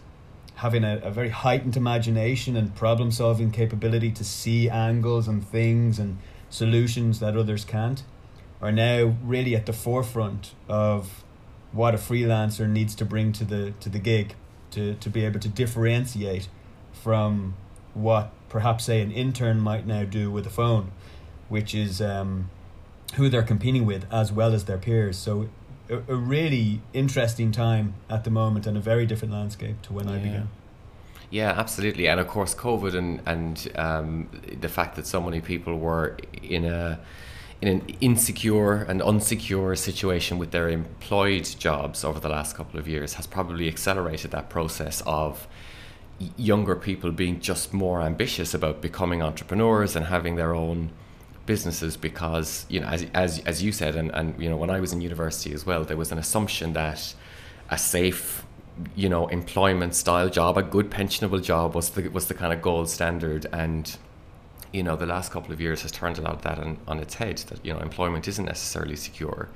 having 0.57 0.85
a, 0.85 0.99
a 0.99 1.11
very 1.11 1.29
heightened 1.29 1.77
imagination 1.77 2.57
and 2.57 2.75
problem 2.75 3.11
solving 3.11 3.51
capability 3.51 4.11
to 4.11 4.25
see 4.25 4.69
angles 4.69 5.29
and 5.29 5.47
things 5.47 5.99
and 5.99 6.19
solutions 6.49 7.21
that 7.21 7.37
others 7.37 7.65
can't 7.65 8.03
are 8.63 8.73
now 8.73 9.15
really 9.23 9.55
at 9.55 9.67
the 9.67 9.73
forefront 9.73 10.55
of 10.69 11.23
what 11.73 11.95
a 11.95 11.99
freelancer 11.99 12.69
needs 12.69 12.95
to 12.95 13.05
bring 13.05 13.33
to 13.33 13.45
the 13.45 13.73
to 13.81 13.89
the 13.91 13.99
gig 13.99 14.35
to, 14.71 14.95
to 14.95 15.11
be 15.11 15.25
able 15.25 15.41
to 15.41 15.49
differentiate 15.49 16.49
from 16.93 17.55
what 17.95 18.33
perhaps 18.49 18.85
say 18.85 19.01
an 19.01 19.11
intern 19.11 19.61
might 19.61 19.87
now 19.87 20.05
do 20.05 20.31
with 20.31 20.47
a 20.47 20.51
phone, 20.51 20.93
which 21.49 21.75
is 21.75 22.01
um, 22.01 22.51
who 23.15 23.29
they're 23.29 23.43
competing 23.43 23.87
with 23.87 24.07
as 24.13 24.33
well 24.33 24.53
as 24.55 24.65
their 24.65 24.79
peers. 24.79 25.17
So 25.17 25.49
a, 25.89 25.97
a 26.09 26.17
really 26.17 26.81
interesting 26.93 27.53
time 27.53 27.95
at 28.09 28.25
the 28.25 28.31
moment 28.31 28.67
and 28.67 28.77
a 28.77 28.81
very 28.81 29.07
different 29.07 29.33
landscape 29.33 29.81
to 29.83 29.93
when 29.93 30.09
I 30.09 30.19
began. 30.19 30.49
Yeah, 31.31 31.51
absolutely, 31.57 32.07
and 32.07 32.21
of 32.21 32.29
course, 32.29 32.55
COVID 32.55 32.95
and 32.95 33.21
and 33.27 33.69
um, 33.75 34.29
the 34.61 34.69
fact 34.69 34.97
that 34.97 35.07
so 35.07 35.21
many 35.21 35.41
people 35.41 35.79
were 35.79 36.17
in 36.43 36.65
a 36.65 37.01
in 37.61 37.69
an 37.69 37.87
insecure 38.01 38.83
and 38.83 39.01
unsecure 39.01 39.77
situation 39.77 40.39
with 40.39 40.51
their 40.51 40.69
employed 40.69 41.45
jobs 41.59 42.05
over 42.05 42.21
the 42.21 42.29
last 42.29 42.55
couple 42.55 42.79
of 42.79 42.87
years 42.87 43.15
has 43.15 43.27
probably 43.27 43.67
accelerated 43.67 44.31
that 44.31 44.51
process 44.51 45.03
of 45.07 45.49
younger 46.37 46.77
people 46.77 47.11
being 47.11 47.41
just 47.41 47.73
more 47.73 48.03
ambitious 48.03 48.55
about 48.55 48.81
becoming 48.81 49.23
entrepreneurs 49.23 49.97
and 49.97 50.07
having 50.07 50.37
their 50.37 50.55
own 50.55 50.91
businesses 51.47 51.97
because 51.97 52.67
you 52.69 52.81
know 52.81 52.87
as 52.89 53.07
as 53.15 53.39
as 53.47 53.63
you 53.63 53.73
said 53.73 53.97
and 53.97 54.11
and 54.15 54.41
you 54.43 54.49
know 54.51 54.57
when 54.57 54.71
I 54.71 54.81
was 54.81 54.93
in 54.93 55.01
university 55.01 55.53
as 55.55 55.65
well 55.65 55.85
there 55.85 55.97
was 55.97 56.13
an 56.13 56.19
assumption 56.19 56.73
that 56.73 57.15
a 57.71 57.79
safe 57.79 58.45
you 58.95 59.09
know, 59.09 59.27
employment 59.29 59.95
style 59.95 60.29
job, 60.29 60.59
a 60.59 60.63
good 60.63 60.91
pensionable 60.91 61.43
job 61.43 61.75
was 61.75 61.91
the 61.91 62.09
was 62.09 62.27
the 62.29 62.35
kind 62.35 62.53
of 62.53 62.61
gold 62.61 62.91
standard, 62.91 63.47
and 63.53 63.97
you 64.73 64.83
know, 64.83 64.97
the 64.97 65.07
last 65.07 65.33
couple 65.33 65.53
of 65.53 65.61
years 65.61 65.83
has 65.83 65.93
turned 65.93 66.19
a 66.19 66.23
lot 66.23 66.35
of 66.35 66.43
that 66.43 66.59
on, 66.59 66.79
on 66.87 66.99
its 66.99 67.15
head. 67.15 67.39
That 67.39 67.65
you 67.65 67.73
know, 67.73 67.81
employment 67.81 68.29
isn't 68.29 68.45
necessarily 68.45 68.97
secure, 68.97 69.49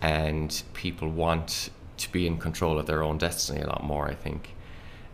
and 0.00 0.62
people 0.74 1.08
want 1.08 1.70
to 1.98 2.12
be 2.12 2.26
in 2.26 2.38
control 2.38 2.78
of 2.78 2.86
their 2.86 3.02
own 3.02 3.18
destiny 3.18 3.60
a 3.60 3.66
lot 3.66 3.84
more. 3.84 4.08
I 4.08 4.14
think, 4.14 4.54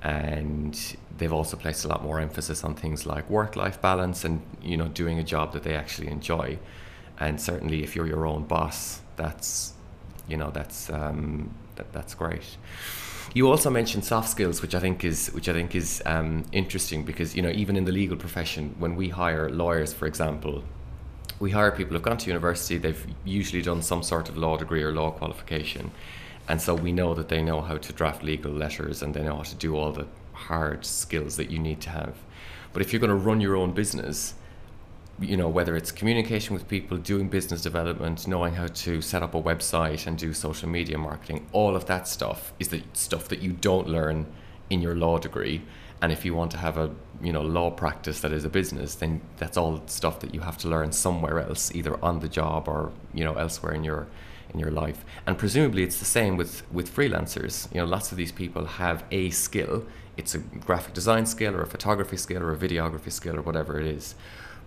and 0.02 0.96
they've 1.18 1.32
also 1.32 1.56
placed 1.56 1.84
a 1.84 1.88
lot 1.88 2.02
more 2.02 2.18
emphasis 2.18 2.64
on 2.64 2.74
things 2.74 3.06
like 3.06 3.28
work 3.30 3.54
life 3.56 3.80
balance 3.80 4.24
and 4.24 4.42
you 4.62 4.76
know 4.76 4.88
doing 4.88 5.18
a 5.18 5.24
job 5.24 5.52
that 5.52 5.62
they 5.62 5.74
actually 5.74 6.08
enjoy. 6.08 6.58
And 7.20 7.40
certainly, 7.40 7.84
if 7.84 7.94
you're 7.94 8.06
your 8.06 8.26
own 8.26 8.44
boss, 8.44 9.00
that's 9.16 9.74
you 10.28 10.36
know 10.36 10.50
that's 10.50 10.90
um, 10.90 11.54
that, 11.76 11.92
that's 11.92 12.14
great. 12.14 12.56
You 13.34 13.48
also 13.48 13.70
mentioned 13.70 14.04
soft 14.04 14.28
skills, 14.28 14.60
which 14.60 14.74
I 14.74 14.80
think 14.80 15.04
is 15.04 15.32
which 15.32 15.48
I 15.48 15.52
think 15.52 15.74
is 15.74 16.02
um, 16.04 16.44
interesting 16.52 17.04
because 17.04 17.36
you 17.36 17.42
know 17.42 17.50
even 17.50 17.76
in 17.76 17.84
the 17.84 17.92
legal 17.92 18.16
profession, 18.16 18.74
when 18.78 18.96
we 18.96 19.08
hire 19.08 19.48
lawyers, 19.50 19.92
for 19.92 20.06
example, 20.06 20.64
we 21.38 21.50
hire 21.50 21.70
people 21.70 21.94
who've 21.94 22.02
gone 22.02 22.18
to 22.18 22.26
university. 22.26 22.76
They've 22.76 23.06
usually 23.24 23.62
done 23.62 23.82
some 23.82 24.02
sort 24.02 24.28
of 24.28 24.36
law 24.36 24.56
degree 24.56 24.82
or 24.82 24.92
law 24.92 25.10
qualification, 25.12 25.92
and 26.48 26.60
so 26.60 26.74
we 26.74 26.92
know 26.92 27.14
that 27.14 27.28
they 27.28 27.42
know 27.42 27.60
how 27.60 27.76
to 27.76 27.92
draft 27.92 28.22
legal 28.22 28.52
letters 28.52 29.02
and 29.02 29.14
they 29.14 29.22
know 29.22 29.36
how 29.36 29.42
to 29.42 29.54
do 29.54 29.76
all 29.76 29.92
the 29.92 30.06
hard 30.32 30.84
skills 30.84 31.36
that 31.36 31.50
you 31.50 31.58
need 31.58 31.80
to 31.82 31.90
have. 31.90 32.14
But 32.72 32.82
if 32.82 32.92
you're 32.92 33.00
going 33.00 33.10
to 33.10 33.16
run 33.16 33.40
your 33.40 33.56
own 33.56 33.72
business, 33.72 34.34
you 35.20 35.36
know 35.36 35.48
whether 35.48 35.76
it's 35.76 35.92
communication 35.92 36.54
with 36.54 36.66
people 36.68 36.96
doing 36.96 37.28
business 37.28 37.62
development 37.62 38.26
knowing 38.26 38.54
how 38.54 38.66
to 38.66 39.00
set 39.00 39.22
up 39.22 39.34
a 39.34 39.42
website 39.42 40.06
and 40.06 40.18
do 40.18 40.32
social 40.32 40.68
media 40.68 40.96
marketing 40.98 41.46
all 41.52 41.76
of 41.76 41.86
that 41.86 42.08
stuff 42.08 42.52
is 42.58 42.68
the 42.68 42.82
stuff 42.92 43.28
that 43.28 43.40
you 43.40 43.52
don't 43.52 43.86
learn 43.86 44.26
in 44.70 44.80
your 44.80 44.94
law 44.94 45.18
degree 45.18 45.62
and 46.00 46.10
if 46.10 46.24
you 46.24 46.34
want 46.34 46.50
to 46.50 46.56
have 46.56 46.78
a 46.78 46.90
you 47.22 47.32
know 47.32 47.42
law 47.42 47.70
practice 47.70 48.20
that 48.20 48.32
is 48.32 48.44
a 48.44 48.48
business 48.48 48.94
then 48.96 49.20
that's 49.36 49.56
all 49.56 49.82
stuff 49.86 50.18
that 50.20 50.34
you 50.34 50.40
have 50.40 50.56
to 50.56 50.68
learn 50.68 50.90
somewhere 50.90 51.40
else 51.40 51.72
either 51.74 52.02
on 52.02 52.20
the 52.20 52.28
job 52.28 52.66
or 52.66 52.90
you 53.12 53.22
know 53.22 53.34
elsewhere 53.34 53.74
in 53.74 53.84
your 53.84 54.06
in 54.52 54.60
your 54.60 54.70
life 54.70 55.04
and 55.26 55.38
presumably 55.38 55.82
it's 55.82 55.98
the 55.98 56.04
same 56.04 56.36
with 56.36 56.62
with 56.72 56.94
freelancers 56.94 57.72
you 57.74 57.80
know 57.80 57.86
lots 57.86 58.10
of 58.12 58.18
these 58.18 58.32
people 58.32 58.64
have 58.64 59.04
a 59.10 59.30
skill 59.30 59.84
it's 60.16 60.34
a 60.34 60.38
graphic 60.38 60.92
design 60.94 61.24
skill 61.24 61.54
or 61.54 61.62
a 61.62 61.66
photography 61.66 62.16
skill 62.16 62.42
or 62.42 62.52
a 62.52 62.56
videography 62.56 63.10
skill 63.10 63.36
or 63.36 63.42
whatever 63.42 63.80
it 63.80 63.86
is 63.86 64.14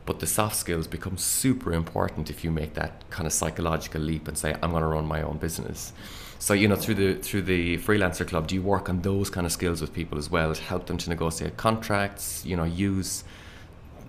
but 0.06 0.20
the 0.20 0.28
soft 0.28 0.56
skills 0.56 0.88
become 0.88 1.18
super 1.18 1.74
important 1.74 2.30
if 2.30 2.44
you 2.44 2.52
make 2.52 2.76
that 2.76 3.10
kind 3.10 3.26
of 3.26 3.34
psychological 3.34 4.02
leap 4.02 4.28
and 4.28 4.38
say, 4.38 4.56
I'm 4.62 4.72
going 4.72 4.82
to 4.82 4.88
run 4.88 5.06
my 5.06 5.22
own 5.24 5.38
business. 5.38 5.94
So 6.38 6.54
you 6.54 6.68
know, 6.68 6.76
through 6.76 6.96
the 6.96 7.16
through 7.16 7.44
the 7.44 7.78
freelancer 7.78 8.28
club, 8.28 8.48
do 8.48 8.56
you 8.56 8.62
work 8.62 8.90
on 8.90 9.02
those 9.02 9.30
kind 9.30 9.46
of 9.48 9.52
skills 9.52 9.82
with 9.82 9.94
people 9.94 10.18
as 10.18 10.30
well? 10.30 10.54
To 10.54 10.62
help 10.62 10.86
them 10.86 10.98
to 10.98 11.10
negotiate 11.10 11.58
contracts. 11.58 12.46
You 12.46 12.56
know, 12.56 12.66
use 12.66 13.24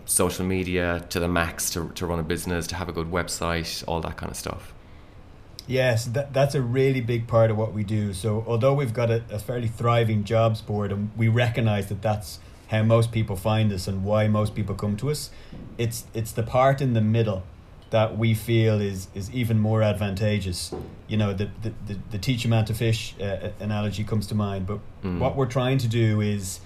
social 0.04 0.44
media 0.44 1.04
to 1.08 1.20
the 1.20 1.28
max 1.28 1.70
to 1.70 1.88
to 1.94 2.04
run 2.04 2.18
a 2.18 2.24
business, 2.24 2.66
to 2.66 2.74
have 2.74 2.88
a 2.88 2.92
good 2.92 3.10
website, 3.10 3.84
all 3.86 4.00
that 4.00 4.16
kind 4.16 4.30
of 4.30 4.36
stuff. 4.36 4.74
Yes, 5.66 6.04
that, 6.06 6.32
that's 6.32 6.54
a 6.54 6.62
really 6.62 7.00
big 7.00 7.26
part 7.26 7.50
of 7.50 7.56
what 7.56 7.72
we 7.72 7.82
do. 7.82 8.12
So, 8.12 8.44
although 8.46 8.74
we've 8.74 8.94
got 8.94 9.10
a, 9.10 9.24
a 9.30 9.38
fairly 9.38 9.68
thriving 9.68 10.24
jobs 10.24 10.60
board 10.60 10.92
and 10.92 11.10
we 11.16 11.28
recognize 11.28 11.88
that 11.88 12.02
that's 12.02 12.38
how 12.68 12.82
most 12.82 13.12
people 13.12 13.36
find 13.36 13.72
us 13.72 13.86
and 13.88 14.04
why 14.04 14.28
most 14.28 14.54
people 14.54 14.74
come 14.74 14.96
to 14.98 15.10
us. 15.10 15.30
It's 15.78 16.04
it's 16.14 16.32
the 16.32 16.42
part 16.42 16.80
in 16.80 16.94
the 16.94 17.00
middle 17.00 17.44
that 17.90 18.18
we 18.18 18.34
feel 18.34 18.80
is 18.80 19.08
is 19.14 19.30
even 19.32 19.58
more 19.58 19.82
advantageous. 19.82 20.74
You 21.08 21.16
know, 21.16 21.32
the 21.32 21.50
the, 21.62 21.72
the, 21.86 21.98
the 22.10 22.18
teach 22.18 22.44
a 22.44 22.48
man 22.48 22.64
to 22.66 22.74
fish 22.74 23.14
uh, 23.20 23.50
analogy 23.60 24.04
comes 24.04 24.26
to 24.28 24.34
mind, 24.34 24.66
but 24.66 24.80
mm. 25.02 25.18
what 25.18 25.36
we're 25.36 25.46
trying 25.46 25.78
to 25.78 25.88
do 25.88 26.20
is 26.20 26.60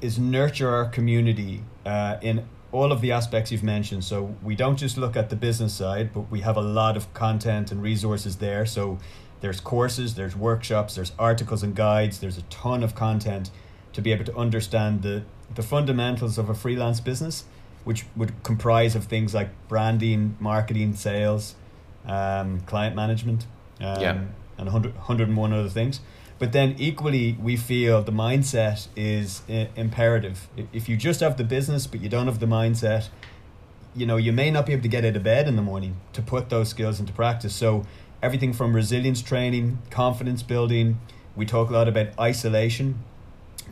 is 0.00 0.18
nurture 0.18 0.68
our 0.68 0.86
community 0.86 1.62
uh, 1.84 2.16
in 2.20 2.44
all 2.76 2.92
of 2.92 3.00
the 3.00 3.10
aspects 3.10 3.50
you've 3.50 3.62
mentioned. 3.62 4.04
So 4.04 4.36
we 4.42 4.54
don't 4.54 4.76
just 4.76 4.98
look 4.98 5.16
at 5.16 5.30
the 5.30 5.36
business 5.36 5.72
side, 5.72 6.12
but 6.12 6.30
we 6.30 6.40
have 6.40 6.56
a 6.56 6.62
lot 6.62 6.96
of 6.96 7.12
content 7.14 7.72
and 7.72 7.82
resources 7.82 8.36
there. 8.36 8.66
So 8.66 8.98
there's 9.40 9.60
courses, 9.60 10.14
there's 10.14 10.36
workshops, 10.36 10.94
there's 10.94 11.12
articles 11.18 11.62
and 11.62 11.74
guides, 11.74 12.20
there's 12.20 12.36
a 12.36 12.42
ton 12.42 12.82
of 12.82 12.94
content 12.94 13.50
to 13.94 14.02
be 14.02 14.12
able 14.12 14.24
to 14.26 14.36
understand 14.36 15.02
the, 15.02 15.22
the 15.54 15.62
fundamentals 15.62 16.36
of 16.36 16.50
a 16.50 16.54
freelance 16.54 17.00
business, 17.00 17.44
which 17.84 18.04
would 18.14 18.42
comprise 18.42 18.94
of 18.94 19.04
things 19.04 19.32
like 19.32 19.48
branding, 19.68 20.36
marketing, 20.38 20.94
sales, 20.94 21.54
um, 22.06 22.60
client 22.60 22.94
management, 22.94 23.46
um, 23.80 24.00
yeah. 24.00 24.18
and 24.58 24.66
100, 24.66 24.94
101 24.94 25.52
other 25.52 25.68
things. 25.70 26.00
But 26.38 26.52
then 26.52 26.74
equally, 26.78 27.36
we 27.40 27.56
feel 27.56 28.02
the 28.02 28.12
mindset 28.12 28.88
is 28.94 29.42
I- 29.48 29.68
imperative. 29.76 30.48
If 30.72 30.88
you 30.88 30.96
just 30.96 31.20
have 31.20 31.36
the 31.36 31.44
business, 31.44 31.86
but 31.86 32.00
you 32.00 32.08
don't 32.08 32.26
have 32.26 32.40
the 32.40 32.46
mindset, 32.46 33.08
you 33.94 34.04
know, 34.04 34.16
you 34.16 34.32
may 34.32 34.50
not 34.50 34.66
be 34.66 34.72
able 34.72 34.82
to 34.82 34.88
get 34.88 35.04
out 35.04 35.16
of 35.16 35.22
bed 35.22 35.48
in 35.48 35.56
the 35.56 35.62
morning 35.62 35.96
to 36.12 36.20
put 36.20 36.50
those 36.50 36.68
skills 36.68 37.00
into 37.00 37.12
practice. 37.12 37.54
So 37.54 37.86
everything 38.22 38.52
from 38.52 38.76
resilience 38.76 39.22
training, 39.22 39.78
confidence 39.90 40.42
building, 40.42 41.00
we 41.34 41.46
talk 41.46 41.70
a 41.70 41.72
lot 41.72 41.88
about 41.88 42.08
isolation 42.18 43.02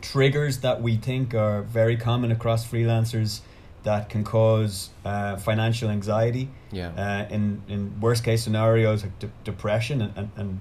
triggers 0.01 0.59
that 0.59 0.81
we 0.81 0.97
think 0.97 1.33
are 1.33 1.61
very 1.63 1.97
common 1.97 2.31
across 2.31 2.65
freelancers 2.67 3.41
that 3.83 4.09
can 4.09 4.23
cause 4.23 4.89
uh, 5.03 5.37
financial 5.37 5.89
anxiety. 5.89 6.49
Yeah. 6.71 6.89
Uh, 6.89 7.33
in 7.33 7.61
in 7.67 7.99
worst 7.99 8.23
case 8.23 8.43
scenarios 8.43 9.03
like 9.03 9.17
de- 9.19 9.31
depression 9.43 10.01
and, 10.01 10.17
and, 10.17 10.29
and 10.35 10.59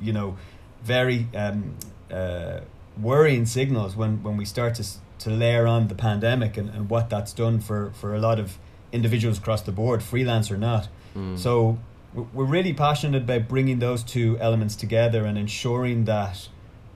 you 0.00 0.12
know 0.12 0.36
very 0.84 1.28
um, 1.34 1.76
uh, 2.10 2.60
worrying 3.00 3.46
signals 3.46 3.96
when, 3.96 4.22
when 4.22 4.36
we 4.36 4.44
start 4.44 4.74
to 4.76 4.84
to 5.22 5.30
layer 5.30 5.68
on 5.68 5.86
the 5.86 5.94
pandemic 5.94 6.56
and, 6.56 6.68
and 6.70 6.90
what 6.90 7.08
that's 7.08 7.32
done 7.32 7.60
for, 7.60 7.92
for 7.92 8.14
a 8.14 8.18
lot 8.18 8.40
of 8.40 8.58
individuals 8.90 9.38
across 9.38 9.62
the 9.62 9.70
board, 9.72 10.02
freelance 10.02 10.50
or 10.50 10.56
not. 10.56 10.88
Mm. 11.16 11.38
So 11.38 11.78
we're 12.12 12.44
really 12.44 12.72
passionate 12.72 13.22
about 13.22 13.48
bringing 13.48 13.78
those 13.78 14.02
two 14.02 14.36
elements 14.40 14.74
together 14.74 15.24
and 15.24 15.38
ensuring 15.38 16.04
that 16.06 16.48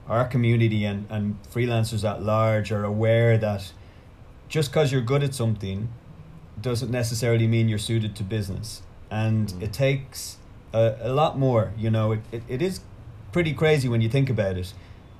our 0.07 0.25
community 0.25 0.83
and, 0.85 1.07
and 1.09 1.41
freelancers 1.43 2.07
at 2.07 2.21
large 2.21 2.71
are 2.71 2.83
aware 2.83 3.37
that 3.37 3.71
just 4.49 4.71
because 4.71 4.91
you're 4.91 5.01
good 5.01 5.23
at 5.23 5.33
something 5.33 5.89
doesn't 6.59 6.91
necessarily 6.91 7.47
mean 7.47 7.69
you're 7.69 7.79
suited 7.79 8.15
to 8.17 8.23
business. 8.23 8.81
And 9.09 9.47
mm. 9.47 9.61
it 9.61 9.71
takes 9.71 10.37
a, 10.73 10.95
a 10.99 11.13
lot 11.13 11.39
more, 11.39 11.71
you 11.77 11.89
know, 11.89 12.11
it, 12.11 12.19
it, 12.31 12.43
it 12.49 12.61
is 12.61 12.81
pretty 13.37 13.53
crazy 13.53 13.87
when 13.87 14.01
you 14.01 14.09
think 14.09 14.31
about 14.31 14.57
it. 14.57 14.73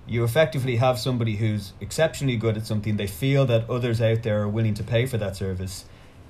You 0.08 0.24
effectively 0.24 0.78
have 0.78 0.98
somebody 0.98 1.36
who's 1.36 1.74
exceptionally 1.80 2.36
good 2.36 2.58
at 2.58 2.66
something, 2.66 2.98
they 2.98 3.06
feel 3.06 3.46
that 3.46 3.70
others 3.70 4.02
out 4.02 4.24
there 4.24 4.42
are 4.42 4.48
willing 4.48 4.74
to 4.74 4.84
pay 4.84 5.06
for 5.06 5.20
that 5.20 5.36
service. 5.36 5.86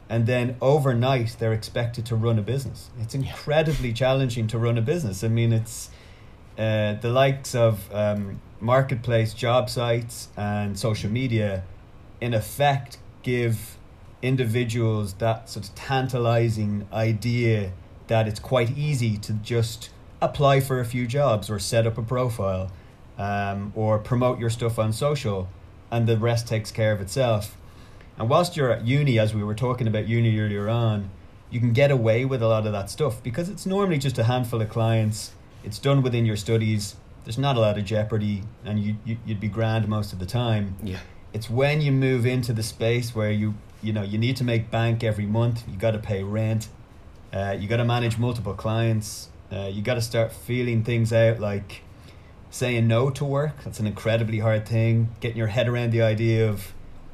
And 0.09 0.27
then 0.27 0.57
overnight, 0.59 1.37
they're 1.39 1.53
expected 1.53 2.05
to 2.07 2.17
run 2.17 2.37
a 2.37 2.41
business. 2.41 2.89
It's 2.99 3.15
incredibly 3.15 3.93
challenging 3.93 4.47
to 4.47 4.57
run 4.57 4.77
a 4.77 4.81
business. 4.81 5.23
I 5.23 5.29
mean, 5.29 5.53
it's 5.53 5.89
uh, 6.57 6.95
the 6.95 7.09
likes 7.09 7.55
of 7.55 7.89
um, 7.95 8.41
marketplace 8.59 9.33
job 9.33 9.69
sites 9.69 10.27
and 10.35 10.77
social 10.77 11.09
media 11.09 11.63
in 12.19 12.33
effect 12.33 12.97
give 13.23 13.77
individuals 14.21 15.13
that 15.23 15.47
sort 15.47 15.69
of 15.69 15.73
tantalizing 15.75 16.85
idea 16.91 17.71
that 18.07 18.27
it's 18.27 18.41
quite 18.41 18.77
easy 18.77 19.17
to 19.19 19.31
just 19.31 19.89
apply 20.21 20.59
for 20.59 20.79
a 20.79 20.85
few 20.85 21.07
jobs 21.07 21.49
or 21.49 21.59
set 21.59 21.85
up 21.85 21.97
a 21.97 22.01
profile 22.01 22.71
um, 23.17 23.71
or 23.75 23.99
promote 23.99 24.39
your 24.39 24.49
stuff 24.49 24.79
on 24.79 24.93
social 24.93 25.47
and 25.91 26.07
the 26.07 26.17
rest 26.17 26.47
takes 26.47 26.71
care 26.71 26.91
of 26.91 27.01
itself 27.01 27.57
and 28.17 28.29
whilst 28.29 28.57
you're 28.57 28.71
at 28.71 28.85
uni 28.85 29.19
as 29.19 29.33
we 29.33 29.43
were 29.43 29.55
talking 29.55 29.87
about 29.87 30.07
uni 30.07 30.39
earlier 30.39 30.69
on 30.69 31.09
you 31.49 31.59
can 31.59 31.71
get 31.71 31.91
away 31.91 32.25
with 32.25 32.41
a 32.41 32.47
lot 32.47 32.65
of 32.65 32.71
that 32.71 32.89
stuff 32.89 33.21
because 33.23 33.47
it's 33.47 33.65
normally 33.65 33.97
just 33.97 34.17
a 34.17 34.23
handful 34.23 34.61
of 34.61 34.69
clients 34.69 35.31
it's 35.63 35.79
done 35.79 36.01
within 36.01 36.25
your 36.25 36.35
studies 36.35 36.95
there's 37.27 37.37
not 37.37 37.57
a 37.57 37.59
lot 37.59 37.77
of 37.77 37.83
jeopardy 37.83 38.41
and 38.63 38.79
you, 38.79 38.95
you 39.03 39.17
you'd 39.25 39.41
be 39.41 39.49
grand 39.49 39.85
most 39.89 40.13
of 40.13 40.19
the 40.19 40.25
time. 40.25 40.77
Yeah. 40.81 40.99
It's 41.33 41.49
when 41.49 41.81
you 41.81 41.91
move 41.91 42.25
into 42.25 42.53
the 42.53 42.63
space 42.63 43.13
where 43.13 43.31
you 43.31 43.55
you 43.81 43.91
know 43.91 44.01
you 44.01 44.17
need 44.17 44.37
to 44.37 44.45
make 44.45 44.71
bank 44.71 45.03
every 45.03 45.25
month. 45.25 45.67
You 45.67 45.75
got 45.75 45.91
to 45.91 45.99
pay 45.99 46.23
rent. 46.23 46.69
Uh, 47.33 47.57
you 47.59 47.67
got 47.67 47.77
to 47.77 47.83
manage 47.83 48.17
multiple 48.17 48.53
clients. 48.53 49.27
Uh, 49.51 49.69
you 49.71 49.81
got 49.81 49.95
to 49.95 50.01
start 50.01 50.31
feeling 50.31 50.83
things 50.83 51.13
out 51.13 51.39
like 51.39 51.81
saying 52.49 52.87
no 52.87 53.09
to 53.09 53.25
work. 53.25 53.63
That's 53.63 53.79
an 53.79 53.87
incredibly 53.87 54.39
hard 54.39 54.67
thing. 54.67 55.09
Getting 55.19 55.37
your 55.37 55.47
head 55.47 55.67
around 55.67 55.91
the 55.91 56.01
idea 56.01 56.49
of 56.49 56.73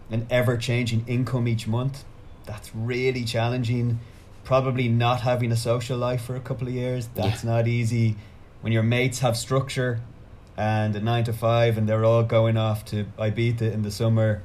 an 0.09 0.27
ever 0.29 0.57
changing 0.57 1.05
income 1.07 1.47
each 1.47 1.67
month. 1.67 2.03
That's 2.45 2.73
really 2.75 3.23
challenging. 3.23 3.99
Probably 4.43 4.89
not 4.89 5.21
having 5.21 5.51
a 5.51 5.55
social 5.55 5.97
life 5.97 6.23
for 6.23 6.35
a 6.35 6.41
couple 6.41 6.67
of 6.67 6.73
years. 6.73 7.07
That's 7.15 7.43
yeah. 7.43 7.51
not 7.51 7.67
easy 7.67 8.15
when 8.63 8.71
your 8.71 8.81
mates 8.81 9.19
have 9.19 9.35
structure 9.35 9.99
and 10.55 10.95
a 10.95 11.01
nine 11.01 11.25
to 11.25 11.33
five 11.33 11.77
and 11.77 11.87
they're 11.87 12.05
all 12.05 12.23
going 12.23 12.55
off 12.55 12.85
to 12.85 13.05
Ibiza 13.19 13.73
in 13.73 13.81
the 13.81 13.91
summer, 13.91 14.41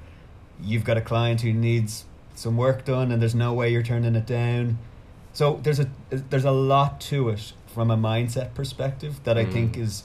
you've 0.60 0.82
got 0.82 0.96
a 0.96 1.00
client 1.00 1.42
who 1.42 1.52
needs 1.52 2.04
some 2.34 2.56
work 2.56 2.84
done 2.84 3.12
and 3.12 3.22
there's 3.22 3.36
no 3.36 3.54
way 3.54 3.70
you're 3.70 3.84
turning 3.84 4.16
it 4.16 4.26
down. 4.26 4.78
So 5.32 5.60
there's 5.62 5.78
a 5.78 5.88
there's 6.10 6.44
a 6.44 6.50
lot 6.50 7.00
to 7.02 7.28
it 7.28 7.52
from 7.78 7.92
a 7.92 7.96
mindset 7.96 8.54
perspective 8.54 9.22
that 9.22 9.38
I 9.38 9.44
think 9.44 9.76
mm. 9.76 9.82
is 9.82 10.02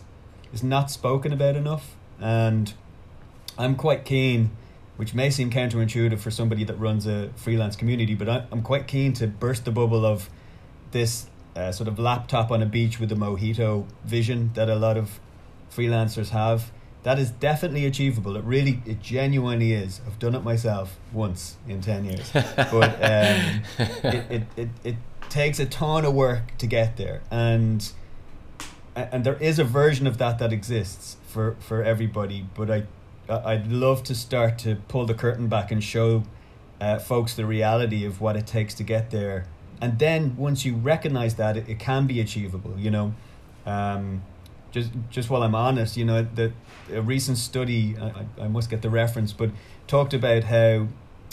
is 0.54 0.62
not 0.62 0.92
spoken 0.92 1.34
about 1.34 1.56
enough. 1.56 1.96
And 2.22 2.72
I'm 3.58 3.76
quite 3.76 4.06
keen, 4.06 4.52
which 4.96 5.16
may 5.16 5.32
seem 5.32 5.50
counterintuitive 5.50 6.20
for 6.20 6.30
somebody 6.30 6.64
that 6.66 6.76
runs 6.76 7.08
a 7.08 7.32
freelance 7.36 7.76
community, 7.76 8.14
but 8.14 8.30
I'm 8.30 8.62
quite 8.62 8.86
keen 8.86 9.14
to 9.14 9.26
burst 9.26 9.66
the 9.66 9.72
bubble 9.72 10.06
of 10.06 10.30
this 10.92 11.26
uh, 11.56 11.72
sort 11.72 11.88
of 11.88 11.98
laptop 11.98 12.52
on 12.52 12.62
a 12.62 12.68
beach 12.68 13.00
with 13.00 13.12
a 13.12 13.16
mojito 13.16 13.88
vision 14.06 14.52
that 14.54 14.70
a 14.70 14.76
lot 14.76 14.96
of 14.96 15.20
freelancers 15.76 16.30
have. 16.30 16.72
That 17.02 17.18
is 17.18 17.32
definitely 17.32 17.88
achievable. 17.88 18.38
It 18.38 18.44
really, 18.44 18.84
it 18.86 19.02
genuinely 19.02 19.74
is. 19.74 20.00
I've 20.06 20.20
done 20.20 20.36
it 20.36 20.44
myself 20.44 21.00
once 21.12 21.58
in 21.68 21.82
10 21.82 22.06
years. 22.06 22.32
but 22.34 22.94
um, 23.02 23.64
it, 23.80 24.32
it, 24.32 24.44
it, 24.56 24.70
it 24.84 24.96
takes 25.34 25.60
a 25.60 25.66
ton 25.66 26.06
of 26.06 26.14
work 26.14 26.58
to 26.60 26.68
get 26.68 26.98
there. 26.98 27.22
And 27.32 27.92
and 28.96 29.24
there 29.24 29.38
is 29.38 29.58
a 29.58 29.64
version 29.64 30.06
of 30.06 30.20
that 30.20 30.38
that 30.38 30.54
exists 30.54 31.18
for, 31.28 31.56
for 31.60 31.82
everybody. 31.82 32.46
But 32.54 32.70
I, 32.70 32.84
I'd 33.28 33.72
love 33.72 34.04
to 34.04 34.14
start 34.14 34.60
to 34.60 34.76
pull 34.88 35.08
the 35.08 35.16
curtain 35.16 35.48
back 35.48 35.72
and 35.72 35.84
show 35.84 36.24
uh, 36.80 37.00
folks 37.00 37.34
the 37.34 37.46
reality 37.46 38.06
of 38.06 38.22
what 38.22 38.36
it 38.36 38.46
takes 38.46 38.74
to 38.76 38.84
get 38.84 39.10
there 39.10 39.48
and 39.82 40.00
then 40.00 40.36
once 40.38 40.64
you 40.66 40.76
recognize 40.76 41.36
that 41.36 41.58
it, 41.58 41.68
it 41.68 41.80
can 41.80 42.08
be 42.08 42.20
achievable 42.20 42.74
you 42.78 42.92
know 42.92 43.14
um, 43.66 44.22
just 44.72 44.92
just 45.10 45.30
while 45.30 45.44
I'm 45.44 45.56
honest 45.56 45.98
you 45.98 46.06
know 46.06 46.24
the 46.24 46.52
a 46.92 47.02
recent 47.02 47.38
study 47.38 47.96
I, 47.98 48.26
I 48.44 48.48
must 48.48 48.70
get 48.70 48.82
the 48.82 48.90
reference 48.90 49.32
but 49.34 49.52
talked 49.88 50.14
about 50.14 50.46
how 50.46 50.88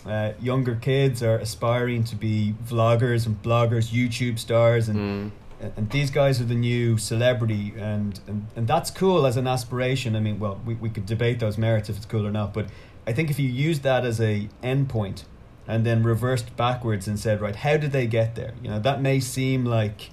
uh, 0.06 0.32
younger 0.40 0.76
kids 0.76 1.22
are 1.22 1.38
aspiring 1.38 2.04
to 2.04 2.16
be 2.16 2.54
vloggers 2.64 3.26
and 3.26 3.42
bloggers 3.42 3.90
YouTube 3.90 4.38
stars 4.38 4.88
and 4.88 5.32
mm. 5.60 5.70
and 5.76 5.90
these 5.90 6.10
guys 6.10 6.40
are 6.40 6.44
the 6.44 6.54
new 6.54 6.96
celebrity 6.96 7.74
and, 7.76 8.20
and 8.26 8.46
and 8.56 8.66
that's 8.66 8.90
cool 8.90 9.26
as 9.26 9.36
an 9.36 9.46
aspiration 9.46 10.16
I 10.16 10.20
mean 10.20 10.38
well 10.38 10.60
we, 10.64 10.74
we 10.74 10.88
could 10.88 11.06
debate 11.06 11.38
those 11.38 11.58
merits 11.58 11.88
if 11.90 11.96
it's 11.96 12.06
cool 12.06 12.26
or 12.26 12.32
not 12.32 12.54
but 12.54 12.66
I 13.06 13.12
think 13.12 13.30
if 13.30 13.38
you 13.38 13.48
use 13.48 13.80
that 13.80 14.04
as 14.04 14.20
a 14.20 14.48
endpoint 14.62 15.24
and 15.66 15.86
then 15.86 16.02
reversed 16.02 16.56
backwards 16.56 17.06
and 17.06 17.18
said, 17.18 17.40
right, 17.40 17.56
how 17.56 17.76
did 17.76 17.92
they 17.92 18.06
get 18.06 18.34
there? 18.34 18.54
You 18.62 18.70
know, 18.70 18.80
that 18.80 19.00
may 19.00 19.20
seem 19.20 19.64
like 19.64 20.10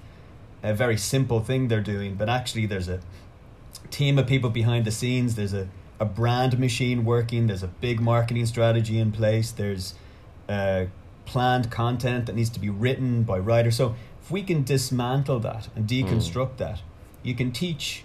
a 0.62 0.72
very 0.74 0.96
simple 0.96 1.40
thing 1.40 1.68
they're 1.68 1.80
doing, 1.80 2.14
but 2.14 2.28
actually 2.28 2.66
there's 2.66 2.88
a 2.88 3.00
team 3.90 4.18
of 4.18 4.26
people 4.26 4.50
behind 4.50 4.84
the 4.84 4.90
scenes, 4.90 5.34
there's 5.34 5.54
a, 5.54 5.68
a 6.00 6.04
brand 6.04 6.58
machine 6.58 7.04
working, 7.04 7.46
there's 7.46 7.62
a 7.62 7.68
big 7.68 8.00
marketing 8.00 8.46
strategy 8.46 8.98
in 8.98 9.12
place, 9.12 9.50
there's 9.50 9.94
uh, 10.48 10.86
planned 11.24 11.70
content 11.70 12.26
that 12.26 12.34
needs 12.34 12.50
to 12.50 12.60
be 12.60 12.70
written 12.70 13.22
by 13.22 13.38
writers. 13.38 13.76
So 13.76 13.94
if 14.22 14.30
we 14.30 14.42
can 14.42 14.62
dismantle 14.64 15.40
that 15.40 15.68
and 15.74 15.86
deconstruct 15.86 16.52
mm. 16.52 16.56
that, 16.58 16.82
you 17.22 17.34
can 17.34 17.52
teach 17.52 18.04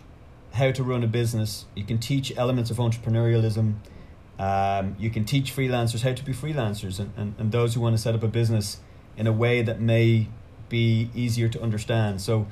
how 0.53 0.71
to 0.71 0.83
run 0.83 1.03
a 1.03 1.07
business, 1.07 1.65
you 1.75 1.83
can 1.83 1.97
teach 1.97 2.35
elements 2.37 2.69
of 2.69 2.77
entrepreneurialism, 2.77 3.75
um, 4.39 4.95
you 4.99 5.09
can 5.09 5.25
teach 5.25 5.55
freelancers 5.55 6.01
how 6.01 6.13
to 6.13 6.23
be 6.23 6.33
freelancers 6.33 6.99
and, 6.99 7.13
and, 7.15 7.35
and 7.37 7.51
those 7.51 7.75
who 7.75 7.81
want 7.81 7.95
to 7.95 8.01
set 8.01 8.15
up 8.15 8.23
a 8.23 8.27
business 8.27 8.79
in 9.15 9.27
a 9.27 9.31
way 9.31 9.61
that 9.61 9.79
may 9.79 10.27
be 10.69 11.09
easier 11.13 11.47
to 11.47 11.61
understand. 11.61 12.19
So 12.21 12.47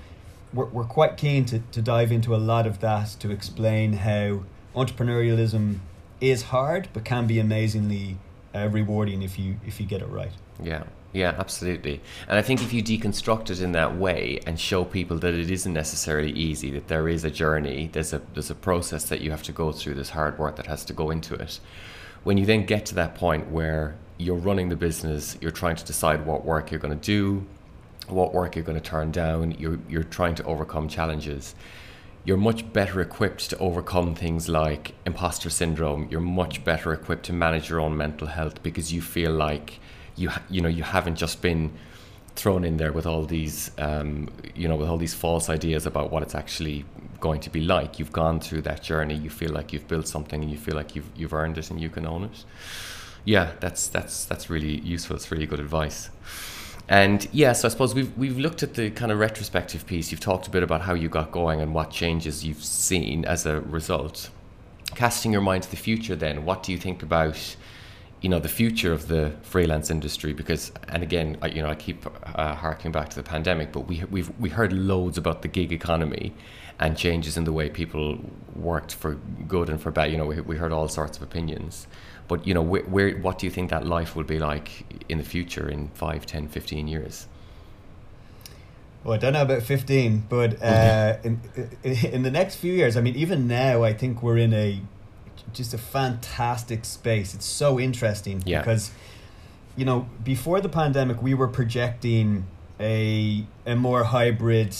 we're, 0.53 0.65
we're 0.65 0.83
quite 0.83 1.17
keen 1.17 1.45
to, 1.45 1.59
to 1.59 1.81
dive 1.81 2.11
into 2.11 2.35
a 2.35 2.37
lot 2.37 2.67
of 2.67 2.79
that 2.79 3.09
to 3.19 3.31
explain 3.31 3.93
how 3.93 4.43
entrepreneurialism 4.75 5.79
is 6.19 6.43
hard 6.43 6.87
but 6.93 7.03
can 7.03 7.27
be 7.27 7.39
amazingly 7.39 8.17
uh, 8.53 8.67
rewarding 8.69 9.21
if 9.21 9.39
you 9.39 9.57
if 9.65 9.79
you 9.79 9.85
get 9.85 10.01
it 10.01 10.07
right. 10.07 10.31
Yeah. 10.61 10.83
Yeah, 11.13 11.35
absolutely. 11.37 11.99
And 12.29 12.37
I 12.37 12.41
think 12.41 12.61
if 12.61 12.71
you 12.71 12.81
deconstruct 12.81 13.49
it 13.49 13.59
in 13.59 13.73
that 13.73 13.97
way 13.97 14.39
and 14.45 14.57
show 14.57 14.85
people 14.85 15.17
that 15.17 15.33
it 15.33 15.51
isn't 15.51 15.73
necessarily 15.73 16.31
easy, 16.31 16.71
that 16.71 16.87
there 16.87 17.09
is 17.09 17.25
a 17.25 17.31
journey, 17.31 17.89
there's 17.91 18.13
a 18.13 18.21
there's 18.33 18.49
a 18.49 18.55
process 18.55 19.05
that 19.09 19.19
you 19.19 19.31
have 19.31 19.43
to 19.43 19.51
go 19.51 19.73
through, 19.73 19.95
there's 19.95 20.11
hard 20.11 20.39
work 20.39 20.55
that 20.55 20.67
has 20.67 20.85
to 20.85 20.93
go 20.93 21.11
into 21.11 21.35
it. 21.35 21.59
When 22.23 22.37
you 22.37 22.45
then 22.45 22.65
get 22.65 22.85
to 22.87 22.95
that 22.95 23.15
point 23.15 23.49
where 23.49 23.95
you're 24.17 24.37
running 24.37 24.69
the 24.69 24.75
business, 24.75 25.37
you're 25.41 25.51
trying 25.51 25.75
to 25.75 25.83
decide 25.83 26.25
what 26.25 26.45
work 26.45 26.71
you're 26.71 26.79
going 26.79 26.97
to 26.97 27.05
do, 27.05 27.45
what 28.07 28.33
work 28.33 28.55
you're 28.55 28.63
going 28.65 28.79
to 28.79 28.89
turn 28.89 29.11
down, 29.11 29.51
you're 29.51 29.79
you're 29.89 30.03
trying 30.03 30.35
to 30.35 30.43
overcome 30.45 30.87
challenges. 30.87 31.55
You're 32.23 32.37
much 32.37 32.71
better 32.71 33.01
equipped 33.01 33.49
to 33.49 33.57
overcome 33.57 34.13
things 34.13 34.47
like 34.47 34.93
imposter 35.05 35.49
syndrome. 35.49 36.07
You're 36.11 36.21
much 36.21 36.63
better 36.63 36.93
equipped 36.93 37.25
to 37.25 37.33
manage 37.33 37.69
your 37.69 37.79
own 37.79 37.97
mental 37.97 38.27
health 38.27 38.61
because 38.61 38.93
you 38.93 39.01
feel 39.01 39.31
like 39.31 39.79
you 40.15 40.29
you 40.49 40.61
know 40.61 40.69
you 40.69 40.83
haven't 40.83 41.15
just 41.15 41.41
been 41.41 41.71
thrown 42.35 42.63
in 42.63 42.77
there 42.77 42.93
with 42.93 43.07
all 43.07 43.25
these 43.25 43.71
um, 43.79 44.29
you 44.55 44.67
know 44.67 44.75
with 44.75 44.87
all 44.87 44.97
these 44.97 45.15
false 45.15 45.49
ideas 45.49 45.85
about 45.85 46.11
what 46.11 46.21
it's 46.21 46.35
actually 46.35 46.85
going 47.19 47.41
to 47.41 47.49
be 47.49 47.61
like. 47.61 47.97
You've 47.97 48.11
gone 48.11 48.39
through 48.39 48.61
that 48.63 48.83
journey. 48.83 49.15
You 49.15 49.31
feel 49.31 49.51
like 49.51 49.73
you've 49.73 49.87
built 49.87 50.07
something 50.07 50.41
and 50.41 50.51
you 50.51 50.57
feel 50.57 50.75
like 50.75 50.95
you've 50.95 51.09
you've 51.15 51.33
earned 51.33 51.57
it 51.57 51.71
and 51.71 51.81
you 51.81 51.89
can 51.89 52.05
own 52.05 52.25
it. 52.25 52.45
Yeah 53.25 53.51
that's 53.59 53.87
that's 53.87 54.25
that's 54.25 54.47
really 54.47 54.79
useful. 54.81 55.15
It's 55.15 55.31
really 55.31 55.47
good 55.47 55.59
advice 55.59 56.11
and 56.91 57.29
yeah 57.31 57.53
so 57.53 57.69
i 57.69 57.71
suppose 57.71 57.95
we've 57.95 58.15
we've 58.17 58.37
looked 58.37 58.63
at 58.63 58.73
the 58.73 58.91
kind 58.91 59.11
of 59.13 59.17
retrospective 59.17 59.85
piece. 59.87 60.11
You've 60.11 60.19
talked 60.19 60.47
a 60.47 60.49
bit 60.51 60.61
about 60.61 60.81
how 60.81 60.93
you 60.93 61.07
got 61.07 61.31
going 61.31 61.61
and 61.61 61.73
what 61.73 61.89
changes 61.89 62.43
you've 62.43 62.63
seen 62.63 63.23
as 63.23 63.45
a 63.45 63.61
result. 63.61 64.29
Casting 64.93 65.31
your 65.31 65.41
mind 65.41 65.63
to 65.63 65.71
the 65.71 65.77
future 65.77 66.17
then 66.17 66.43
what 66.43 66.63
do 66.63 66.73
you 66.73 66.77
think 66.77 67.01
about 67.01 67.55
you 68.19 68.27
know 68.27 68.39
the 68.39 68.49
future 68.49 68.91
of 68.91 69.07
the 69.07 69.31
freelance 69.41 69.89
industry? 69.89 70.33
Because 70.33 70.73
and 70.89 71.01
again 71.01 71.37
I, 71.41 71.47
you 71.47 71.61
know 71.61 71.69
I 71.69 71.75
keep 71.75 72.05
uh, 72.35 72.55
harking 72.55 72.91
back 72.91 73.07
to 73.09 73.15
the 73.15 73.23
pandemic 73.23 73.71
but 73.71 73.87
we 73.87 74.03
we've 74.11 74.29
we 74.37 74.49
heard 74.49 74.73
loads 74.73 75.17
about 75.17 75.43
the 75.43 75.47
gig 75.47 75.71
economy 75.71 76.33
and 76.77 76.97
changes 76.97 77.37
in 77.37 77.45
the 77.45 77.53
way 77.53 77.69
people 77.69 78.19
worked 78.53 78.95
for 78.95 79.13
good 79.47 79.69
and 79.69 79.81
for 79.81 79.91
bad. 79.91 80.11
You 80.11 80.17
know 80.17 80.25
we, 80.25 80.41
we 80.41 80.57
heard 80.57 80.73
all 80.73 80.89
sorts 80.89 81.15
of 81.15 81.23
opinions 81.23 81.87
but 82.31 82.47
you 82.47 82.53
know 82.53 82.61
where, 82.61 82.83
where 82.83 83.11
what 83.17 83.39
do 83.39 83.45
you 83.45 83.51
think 83.51 83.69
that 83.71 83.85
life 83.85 84.15
will 84.15 84.23
be 84.23 84.39
like 84.39 84.69
in 85.09 85.17
the 85.17 85.23
future 85.23 85.67
in 85.67 85.89
5 85.89 86.25
10 86.25 86.47
15 86.47 86.87
years 86.87 87.27
well, 89.03 89.15
I 89.15 89.17
don't 89.17 89.33
know 89.33 89.41
about 89.41 89.63
15, 89.63 90.25
but 90.29 90.61
uh, 90.61 91.17
in, 91.23 91.41
in 91.83 92.21
the 92.21 92.29
next 92.29 92.57
few 92.57 92.71
years, 92.71 92.95
I 92.95 93.01
mean, 93.01 93.15
even 93.15 93.47
now, 93.47 93.81
I 93.81 93.93
think 93.93 94.21
we're 94.21 94.37
in 94.37 94.53
a 94.53 94.79
just 95.53 95.73
a 95.73 95.79
fantastic 95.79 96.85
space. 96.85 97.33
It's 97.33 97.47
so 97.47 97.79
interesting 97.79 98.43
yeah. 98.45 98.59
because, 98.59 98.91
you 99.75 99.85
know, 99.85 100.07
before 100.23 100.61
the 100.61 100.69
pandemic, 100.69 101.19
we 101.19 101.33
were 101.33 101.47
projecting 101.47 102.45
a 102.79 103.43
a 103.65 103.75
more 103.75 104.03
hybrid 104.03 104.75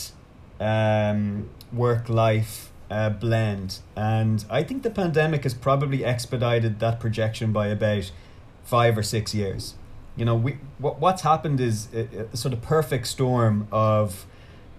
um, 0.59 1.49
work 1.73 2.07
life 2.07 2.70
uh, 2.91 3.09
blend, 3.09 3.79
and 3.95 4.45
I 4.49 4.61
think 4.61 4.83
the 4.83 4.91
pandemic 4.91 5.43
has 5.43 5.55
probably 5.55 6.05
expedited 6.05 6.79
that 6.79 6.99
projection 6.99 7.51
by 7.51 7.67
about 7.67 8.11
five 8.63 8.95
or 8.97 9.03
six 9.03 9.33
years. 9.33 9.73
You 10.15 10.25
know, 10.25 10.35
we 10.35 10.57
what 10.77 10.99
what's 10.99 11.23
happened 11.23 11.59
is 11.59 11.87
a, 11.93 12.27
a 12.31 12.37
sort 12.37 12.53
of 12.53 12.61
perfect 12.61 13.07
storm 13.07 13.67
of 13.71 14.27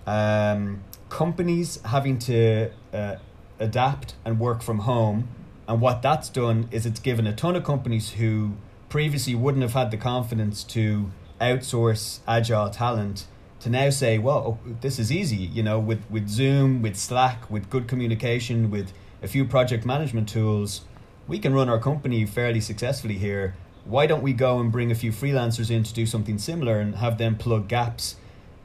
um, 0.06 0.84
companies 1.08 1.80
having 1.86 2.18
to 2.20 2.70
uh, 2.92 3.16
adapt 3.58 4.14
and 4.24 4.38
work 4.38 4.62
from 4.62 4.80
home 4.80 5.28
and 5.72 5.80
what 5.80 6.02
that's 6.02 6.28
done 6.28 6.68
is 6.70 6.86
it's 6.86 7.00
given 7.00 7.26
a 7.26 7.32
ton 7.32 7.56
of 7.56 7.64
companies 7.64 8.10
who 8.10 8.52
previously 8.88 9.34
wouldn't 9.34 9.62
have 9.62 9.72
had 9.72 9.90
the 9.90 9.96
confidence 9.96 10.64
to 10.64 11.10
outsource 11.40 12.18
agile 12.26 12.68
talent 12.68 13.26
to 13.62 13.70
now 13.70 13.90
say, 13.90 14.18
well, 14.18 14.58
oh, 14.66 14.72
this 14.80 14.98
is 14.98 15.12
easy, 15.12 15.36
you 15.36 15.62
know, 15.62 15.78
with, 15.78 16.02
with 16.10 16.28
Zoom, 16.28 16.82
with 16.82 16.96
Slack, 16.96 17.48
with 17.48 17.70
good 17.70 17.86
communication, 17.86 18.70
with 18.70 18.92
a 19.22 19.28
few 19.28 19.44
project 19.44 19.86
management 19.86 20.28
tools, 20.28 20.80
we 21.28 21.38
can 21.38 21.54
run 21.54 21.68
our 21.68 21.78
company 21.78 22.26
fairly 22.26 22.60
successfully 22.60 23.18
here. 23.18 23.54
Why 23.84 24.06
don't 24.06 24.22
we 24.22 24.32
go 24.32 24.58
and 24.58 24.72
bring 24.72 24.90
a 24.90 24.96
few 24.96 25.12
freelancers 25.12 25.70
in 25.70 25.84
to 25.84 25.94
do 25.94 26.06
something 26.06 26.38
similar 26.38 26.80
and 26.80 26.96
have 26.96 27.18
them 27.18 27.36
plug 27.36 27.68
gaps? 27.68 28.16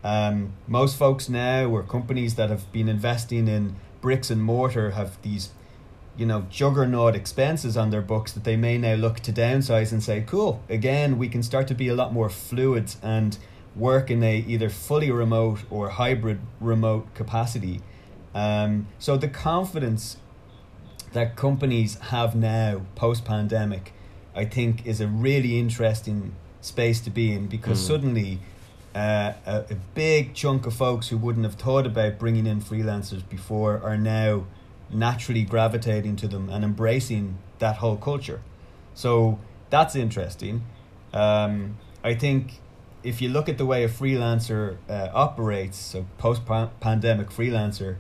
Um, 0.04 0.54
most 0.68 0.98
folks 0.98 1.30
now, 1.30 1.66
or 1.66 1.84
companies 1.84 2.34
that 2.36 2.50
have 2.50 2.72
been 2.72 2.90
investing 2.90 3.48
in 3.48 3.76
bricks 4.02 4.32
and 4.32 4.42
mortar, 4.42 4.92
have 4.92 5.22
these 5.22 5.52
you 6.16 6.26
know 6.26 6.48
juggernaut 6.50 7.16
expenses 7.16 7.78
on 7.78 7.92
their 7.92 8.02
books 8.02 8.32
that 8.32 8.44
they 8.44 8.56
may 8.56 8.76
now 8.80 8.96
look 8.96 9.20
to 9.20 9.32
downsize 9.32 9.92
and 9.92 10.02
say 10.02 10.24
cool 10.26 10.64
again 10.68 11.20
we 11.20 11.30
can 11.30 11.44
start 11.44 11.68
to 11.68 11.76
be 11.76 11.88
a 11.88 11.94
lot 11.94 12.12
more 12.12 12.28
fluid 12.28 12.96
and 13.04 13.38
work 13.78 14.10
in 14.10 14.24
a 14.24 14.38
either 14.48 14.70
fully 14.70 15.12
remote 15.12 15.60
or 15.70 15.90
hybrid 15.90 16.40
remote 16.60 17.14
capacity 17.14 17.82
um, 18.34 18.88
so 19.00 19.18
the 19.18 19.28
confidence 19.28 20.18
that 21.14 21.36
companies 21.36 21.96
have 21.96 22.36
now 22.36 22.82
post 22.96 23.26
pandemic 23.26 23.94
i 24.36 24.44
think 24.44 24.86
is 24.86 25.02
a 25.02 25.08
really 25.08 25.60
interesting 25.60 26.36
space 26.62 27.00
to 27.00 27.10
be 27.10 27.32
in 27.32 27.48
because 27.48 27.80
mm. 27.80 27.88
suddenly 27.88 28.40
uh, 28.98 29.34
a, 29.46 29.58
a 29.70 29.76
big 29.94 30.34
chunk 30.34 30.66
of 30.66 30.74
folks 30.74 31.10
who 31.10 31.18
wouldn't 31.18 31.46
have 31.46 31.54
thought 31.54 31.86
about 31.86 32.18
bringing 32.18 32.48
in 32.48 32.60
freelancers 32.60 33.28
before 33.30 33.80
are 33.84 33.98
now 33.98 34.46
naturally 34.90 35.44
gravitating 35.44 36.16
to 36.16 36.28
them 36.28 36.50
and 36.50 36.64
embracing 36.64 37.38
that 37.60 37.78
whole 37.78 37.98
culture. 37.98 38.42
So 38.94 39.40
that's 39.70 39.96
interesting. 39.96 40.64
Um, 41.14 41.78
I 42.04 42.16
think 42.16 42.60
if 43.08 43.22
you 43.22 43.30
look 43.30 43.48
at 43.48 43.58
the 43.58 43.66
way 43.66 43.86
a 43.86 43.90
freelancer 43.90 44.76
uh, 44.90 45.08
operates, 45.14 45.78
so 45.78 46.06
post 46.18 46.42
pandemic 46.82 47.30
freelancer, 47.30 47.96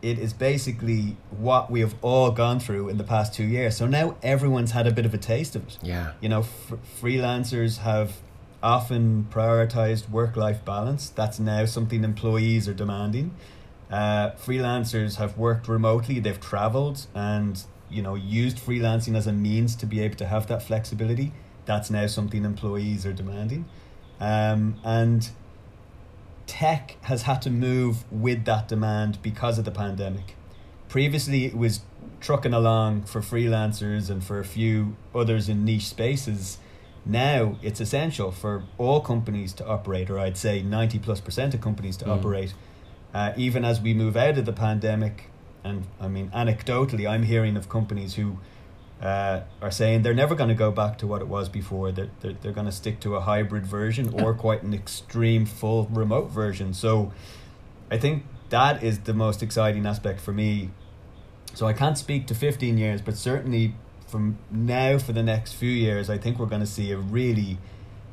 it 0.00 0.18
is 0.18 0.32
basically 0.32 1.18
what 1.28 1.70
we 1.70 1.80
have 1.80 1.94
all 2.00 2.30
gone 2.30 2.58
through 2.58 2.88
in 2.88 2.96
the 2.96 3.04
past 3.04 3.34
two 3.34 3.44
years. 3.44 3.76
So 3.76 3.86
now 3.86 4.16
everyone's 4.22 4.70
had 4.70 4.86
a 4.86 4.92
bit 4.92 5.04
of 5.04 5.12
a 5.12 5.18
taste 5.18 5.56
of 5.56 5.68
it. 5.68 5.76
Yeah. 5.82 6.12
You 6.22 6.30
know, 6.30 6.40
f- 6.40 6.72
freelancers 7.02 7.78
have 7.80 8.16
often 8.62 9.28
prioritized 9.30 10.08
work 10.08 10.36
life 10.36 10.64
balance. 10.64 11.10
That's 11.10 11.38
now 11.38 11.66
something 11.66 12.02
employees 12.02 12.66
are 12.66 12.72
demanding. 12.72 13.34
Uh, 13.90 14.30
freelancers 14.30 15.16
have 15.16 15.36
worked 15.36 15.68
remotely, 15.68 16.18
they've 16.18 16.40
traveled 16.40 17.06
and, 17.14 17.62
you 17.90 18.00
know, 18.00 18.14
used 18.14 18.56
freelancing 18.56 19.14
as 19.14 19.26
a 19.26 19.32
means 19.32 19.76
to 19.76 19.84
be 19.84 20.00
able 20.00 20.16
to 20.16 20.26
have 20.26 20.46
that 20.46 20.62
flexibility. 20.62 21.32
That's 21.66 21.90
now 21.90 22.06
something 22.06 22.46
employees 22.46 23.04
are 23.04 23.12
demanding. 23.12 23.66
Um, 24.20 24.78
and 24.84 25.30
tech 26.46 26.96
has 27.02 27.22
had 27.22 27.40
to 27.42 27.50
move 27.50 28.04
with 28.12 28.44
that 28.44 28.68
demand 28.68 29.22
because 29.22 29.58
of 29.58 29.64
the 29.64 29.70
pandemic. 29.70 30.34
Previously, 30.88 31.46
it 31.46 31.56
was 31.56 31.80
trucking 32.20 32.52
along 32.52 33.04
for 33.04 33.20
freelancers 33.20 34.10
and 34.10 34.22
for 34.22 34.38
a 34.38 34.44
few 34.44 34.96
others 35.14 35.48
in 35.48 35.64
niche 35.64 35.86
spaces. 35.86 36.58
Now 37.06 37.56
it's 37.62 37.80
essential 37.80 38.30
for 38.30 38.64
all 38.76 39.00
companies 39.00 39.52
to 39.54 39.66
operate, 39.66 40.10
or 40.10 40.18
I'd 40.18 40.36
say 40.36 40.62
90 40.62 40.98
plus 40.98 41.20
percent 41.20 41.54
of 41.54 41.60
companies 41.60 41.96
to 41.98 42.04
mm. 42.04 42.16
operate. 42.16 42.52
Uh, 43.14 43.32
even 43.36 43.64
as 43.64 43.80
we 43.80 43.94
move 43.94 44.16
out 44.16 44.36
of 44.36 44.44
the 44.44 44.52
pandemic, 44.52 45.30
and 45.64 45.86
I 46.00 46.08
mean, 46.08 46.30
anecdotally, 46.30 47.08
I'm 47.08 47.22
hearing 47.22 47.56
of 47.56 47.68
companies 47.68 48.14
who 48.14 48.38
uh, 49.00 49.40
are 49.62 49.70
saying 49.70 50.02
they're 50.02 50.14
never 50.14 50.34
going 50.34 50.48
to 50.48 50.54
go 50.54 50.70
back 50.70 50.98
to 50.98 51.06
what 51.06 51.22
it 51.22 51.28
was 51.28 51.48
before. 51.48 51.90
They're, 51.90 52.10
they're, 52.20 52.34
they're 52.34 52.52
going 52.52 52.66
to 52.66 52.72
stick 52.72 53.00
to 53.00 53.16
a 53.16 53.20
hybrid 53.20 53.66
version 53.66 54.12
or 54.22 54.34
quite 54.34 54.62
an 54.62 54.74
extreme 54.74 55.46
full 55.46 55.86
remote 55.90 56.30
version. 56.30 56.74
So 56.74 57.12
I 57.90 57.98
think 57.98 58.24
that 58.50 58.82
is 58.82 59.00
the 59.00 59.14
most 59.14 59.42
exciting 59.42 59.86
aspect 59.86 60.20
for 60.20 60.32
me. 60.32 60.70
So 61.54 61.66
I 61.66 61.72
can't 61.72 61.96
speak 61.96 62.26
to 62.26 62.34
15 62.34 62.78
years, 62.78 63.00
but 63.00 63.16
certainly 63.16 63.74
from 64.06 64.38
now 64.50 64.98
for 64.98 65.12
the 65.12 65.22
next 65.22 65.54
few 65.54 65.70
years, 65.70 66.10
I 66.10 66.18
think 66.18 66.38
we're 66.38 66.46
going 66.46 66.60
to 66.60 66.66
see 66.66 66.90
a 66.92 66.98
really 66.98 67.58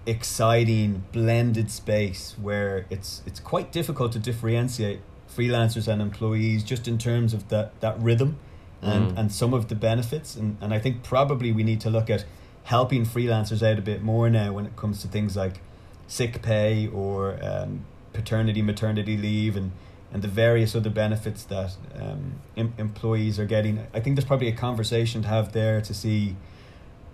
exciting 0.05 1.03
blended 1.11 1.69
space 1.69 2.35
where 2.41 2.85
it's 2.89 3.21
it's 3.25 3.41
quite 3.41 3.73
difficult 3.73 4.13
to 4.13 4.19
differentiate 4.19 5.01
freelancers 5.29 5.87
and 5.87 6.01
employees 6.01 6.63
just 6.63 6.87
in 6.87 6.97
terms 6.97 7.33
of 7.33 7.49
that, 7.49 7.77
that 7.81 7.99
rhythm 7.99 8.39
and, 8.81 9.11
mm. 9.11 9.17
and 9.17 9.31
some 9.31 9.53
of 9.53 9.69
the 9.69 9.75
benefits. 9.75 10.35
And, 10.35 10.57
and 10.61 10.73
I 10.73 10.79
think 10.79 11.03
probably 11.03 11.51
we 11.51 11.63
need 11.63 11.81
to 11.81 11.89
look 11.89 12.09
at 12.09 12.25
helping 12.65 13.05
freelancers 13.05 13.65
out 13.65 13.79
a 13.79 13.81
bit 13.81 14.01
more 14.01 14.29
now 14.29 14.53
when 14.53 14.65
it 14.65 14.75
comes 14.75 15.01
to 15.01 15.07
things 15.07 15.35
like 15.37 15.61
sick 16.07 16.41
pay 16.41 16.87
or 16.87 17.39
um, 17.41 17.85
paternity, 18.13 18.61
maternity 18.61 19.17
leave, 19.17 19.55
and, 19.55 19.71
and 20.11 20.21
the 20.21 20.27
various 20.27 20.75
other 20.75 20.89
benefits 20.89 21.43
that 21.45 21.75
um, 21.99 22.33
em- 22.55 22.73
employees 22.77 23.39
are 23.39 23.45
getting. 23.45 23.85
I 23.93 23.99
think 23.99 24.15
there's 24.15 24.25
probably 24.25 24.47
a 24.49 24.55
conversation 24.55 25.21
to 25.21 25.27
have 25.27 25.53
there 25.53 25.81
to 25.81 25.93
see 25.93 26.35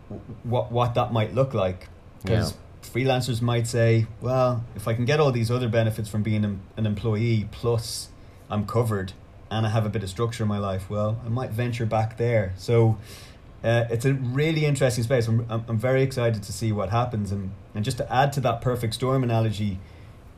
w- 0.09 0.23
what, 0.43 0.71
what 0.71 0.95
that 0.95 1.11
might 1.13 1.33
look 1.33 1.53
like. 1.53 1.87
Because 2.21 2.53
yeah. 2.53 2.89
freelancers 2.89 3.41
might 3.41 3.67
say, 3.67 4.07
well, 4.21 4.63
if 4.75 4.87
I 4.87 4.93
can 4.93 5.05
get 5.05 5.19
all 5.19 5.31
these 5.31 5.51
other 5.51 5.67
benefits 5.67 6.09
from 6.09 6.23
being 6.23 6.45
an, 6.45 6.61
an 6.77 6.85
employee, 6.85 7.47
plus 7.51 8.09
I'm 8.49 8.65
covered 8.65 9.13
and 9.53 9.67
I 9.67 9.69
have 9.69 9.85
a 9.85 9.89
bit 9.89 10.03
of 10.03 10.09
structure 10.09 10.43
in 10.43 10.49
my 10.49 10.57
life, 10.57 10.89
well, 10.89 11.21
I 11.25 11.29
might 11.29 11.51
venture 11.51 11.85
back 11.85 12.17
there. 12.17 12.53
So 12.57 12.97
uh, 13.63 13.85
it's 13.89 14.03
a 14.03 14.13
really 14.13 14.65
interesting 14.65 15.03
space. 15.03 15.27
I'm, 15.27 15.45
I'm, 15.49 15.77
very 15.77 16.01
excited 16.01 16.41
to 16.43 16.51
see 16.51 16.71
what 16.71 16.89
happens. 16.89 17.31
And, 17.31 17.51
and 17.75 17.85
just 17.85 17.97
to 17.97 18.13
add 18.13 18.33
to 18.33 18.41
that 18.41 18.61
perfect 18.61 18.95
storm 18.95 19.23
analogy, 19.23 19.79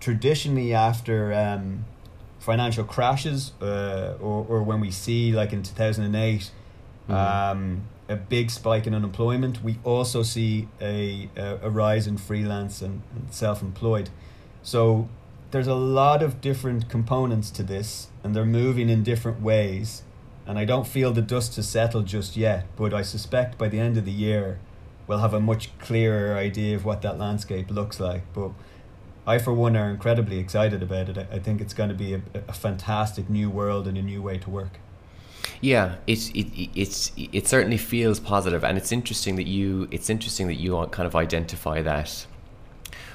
traditionally 0.01 0.73
after 0.73 1.34
um, 1.34 1.86
financial 2.39 2.84
crashes 2.84 3.54
uh, 3.62 4.15
or, 4.19 4.45
or 4.49 4.63
when 4.63 4.82
we 4.82 4.91
see, 4.91 5.32
like 5.32 5.54
in 5.54 5.63
2008, 5.63 6.51
mm-hmm. 7.10 7.13
um, 7.13 7.84
a 8.10 8.17
big 8.17 8.51
spike 8.51 8.86
in 8.86 8.93
unemployment, 8.93 9.63
we 9.63 9.80
also 9.84 10.23
see 10.23 10.67
a, 10.82 11.30
a, 11.38 11.60
a 11.63 11.69
rise 11.69 12.06
in 12.06 12.17
freelance 12.17 12.82
and, 12.82 13.01
and 13.15 13.34
self 13.34 13.62
employed. 13.62 14.10
So 14.62 15.10
there's 15.55 15.67
a 15.67 15.73
lot 15.73 16.21
of 16.21 16.41
different 16.41 16.89
components 16.89 17.49
to 17.49 17.63
this 17.63 18.09
and 18.21 18.35
they're 18.35 18.43
moving 18.43 18.89
in 18.89 19.03
different 19.03 19.41
ways. 19.41 20.03
And 20.45 20.59
I 20.59 20.65
don't 20.65 20.85
feel 20.85 21.13
the 21.13 21.21
dust 21.21 21.55
has 21.55 21.65
settled 21.69 22.07
just 22.07 22.35
yet 22.35 22.65
but 22.75 22.93
I 22.93 23.03
suspect 23.03 23.57
by 23.57 23.69
the 23.69 23.79
end 23.79 23.95
of 23.95 24.03
the 24.03 24.11
year 24.11 24.59
we'll 25.07 25.19
have 25.19 25.33
a 25.33 25.39
much 25.39 25.69
clearer 25.79 26.35
idea 26.35 26.75
of 26.75 26.83
what 26.83 27.01
that 27.03 27.17
landscape 27.17 27.71
looks 27.71 28.01
like. 28.01 28.23
But 28.33 28.51
I 29.25 29.37
for 29.37 29.53
one 29.53 29.77
are 29.77 29.89
incredibly 29.89 30.39
excited 30.39 30.83
about 30.83 31.07
it. 31.07 31.17
I 31.31 31.39
think 31.39 31.61
it's 31.61 31.73
going 31.73 31.87
to 31.87 31.95
be 31.95 32.15
a, 32.15 32.21
a 32.49 32.53
fantastic 32.53 33.29
new 33.29 33.49
world 33.49 33.87
and 33.87 33.97
a 33.97 34.01
new 34.01 34.21
way 34.21 34.37
to 34.39 34.49
work. 34.49 34.79
Yeah, 35.61 35.95
it's 36.05 36.31
it, 36.31 36.47
it's 36.77 37.13
it 37.15 37.47
certainly 37.47 37.77
feels 37.77 38.19
positive, 38.19 38.63
and 38.63 38.77
it's 38.77 38.91
interesting 38.91 39.37
that 39.37 39.47
you 39.47 39.87
it's 39.89 40.09
interesting 40.09 40.47
that 40.47 40.55
you 40.55 40.85
kind 40.91 41.07
of 41.07 41.15
identify 41.15 41.81
that 41.81 42.25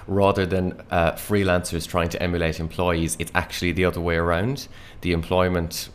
rather 0.07 0.47
than 0.47 0.81
uh, 0.91 1.13
freelancers 1.13 1.87
trying 1.87 2.09
to 2.11 2.23
emulate 2.23 2.61
employees, 2.61 3.17
it's 3.19 3.33
actually 3.35 3.73
the 3.73 3.85
other 3.85 4.01
way 4.01 4.17
around. 4.17 4.69
The 5.01 5.13
employment 5.13 5.89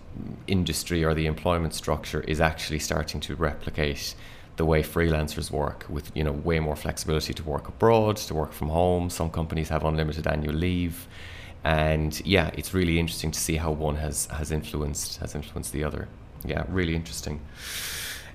industry 0.48 1.04
or 1.04 1.14
the 1.14 1.26
employment 1.26 1.74
structure 1.74 2.22
is 2.22 2.40
actually 2.40 2.80
starting 2.80 3.20
to 3.22 3.36
replicate 3.36 4.16
the 4.58 4.66
way 4.66 4.82
freelancers 4.82 5.52
work 5.52 5.86
with 5.90 6.16
you 6.16 6.24
know 6.24 6.32
way 6.32 6.60
more 6.60 6.76
flexibility 6.76 7.34
to 7.34 7.44
work 7.44 7.68
abroad 7.68 8.18
to 8.18 8.34
work 8.34 8.54
from 8.54 8.70
home. 8.70 9.10
Some 9.10 9.30
companies 9.30 9.70
have 9.70 9.84
unlimited 9.84 10.28
annual 10.28 10.56
leave. 10.56 11.08
And 11.64 12.22
yeah 12.26 12.52
it's 12.54 12.74
really 12.74 13.00
interesting 13.00 13.32
to 13.32 13.40
see 13.40 13.58
how 13.58 13.72
one 13.72 13.98
has 13.98 14.28
has 14.28 14.52
influenced 14.52 15.18
has 15.18 15.36
influenced 15.36 15.74
the 15.74 15.84
other. 15.84 16.08
Yeah 16.46 16.64
really 16.70 16.96
interesting. 16.96 17.42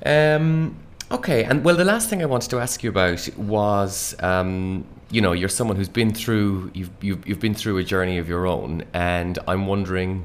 Um, 0.05 0.77
okay 1.11 1.45
and 1.45 1.65
well 1.65 1.77
the 1.77 1.85
last 1.85 2.09
thing 2.09 2.23
i 2.23 2.25
wanted 2.25 2.49
to 2.49 2.59
ask 2.61 2.85
you 2.85 2.89
about 2.89 3.29
was 3.37 4.15
um, 4.21 4.85
you 5.11 5.21
know, 5.21 5.33
you're 5.33 5.49
someone 5.49 5.77
who's 5.77 5.89
been 5.89 6.15
through 6.15 6.71
you've, 6.73 6.91
you've 7.01 7.27
you've 7.27 7.41
been 7.41 7.55
through 7.55 7.79
a 7.79 7.85
journey 7.85 8.19
of 8.19 8.29
your 8.29 8.47
own, 8.47 8.85
and 8.93 9.39
I'm 9.47 9.67
wondering, 9.67 10.25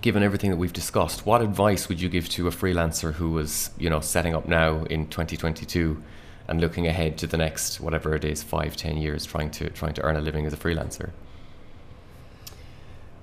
given 0.00 0.22
everything 0.22 0.50
that 0.50 0.56
we've 0.56 0.72
discussed, 0.72 1.24
what 1.24 1.42
advice 1.42 1.88
would 1.88 2.00
you 2.00 2.08
give 2.08 2.28
to 2.30 2.48
a 2.48 2.50
freelancer 2.50 3.14
who 3.14 3.30
was 3.30 3.70
you 3.78 3.88
know 3.88 4.00
setting 4.00 4.34
up 4.34 4.48
now 4.48 4.84
in 4.84 5.06
2022 5.06 6.02
and 6.48 6.60
looking 6.60 6.86
ahead 6.86 7.18
to 7.18 7.26
the 7.26 7.36
next 7.36 7.80
whatever 7.80 8.14
it 8.14 8.24
is 8.24 8.42
five 8.42 8.76
ten 8.76 8.96
years 8.96 9.24
trying 9.24 9.50
to 9.52 9.70
trying 9.70 9.94
to 9.94 10.02
earn 10.02 10.16
a 10.16 10.20
living 10.20 10.44
as 10.44 10.52
a 10.52 10.56
freelancer? 10.56 11.10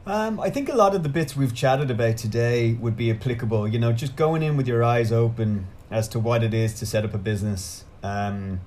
Um, 0.05 0.39
I 0.39 0.49
think 0.49 0.67
a 0.67 0.75
lot 0.75 0.95
of 0.95 1.03
the 1.03 1.09
bits 1.09 1.35
we've 1.35 1.53
chatted 1.53 1.89
about 1.89 2.17
today 2.17 2.73
would 2.73 2.97
be 2.97 3.09
applicable. 3.11 3.67
You 3.67 3.79
know, 3.79 3.91
just 3.93 4.15
going 4.15 4.41
in 4.41 4.57
with 4.57 4.67
your 4.67 4.83
eyes 4.83 5.11
open 5.11 5.67
as 5.91 6.07
to 6.09 6.19
what 6.19 6.43
it 6.43 6.53
is 6.53 6.73
to 6.75 6.85
set 6.85 7.05
up 7.05 7.13
a 7.13 7.17
business. 7.17 7.85
Um, 8.01 8.59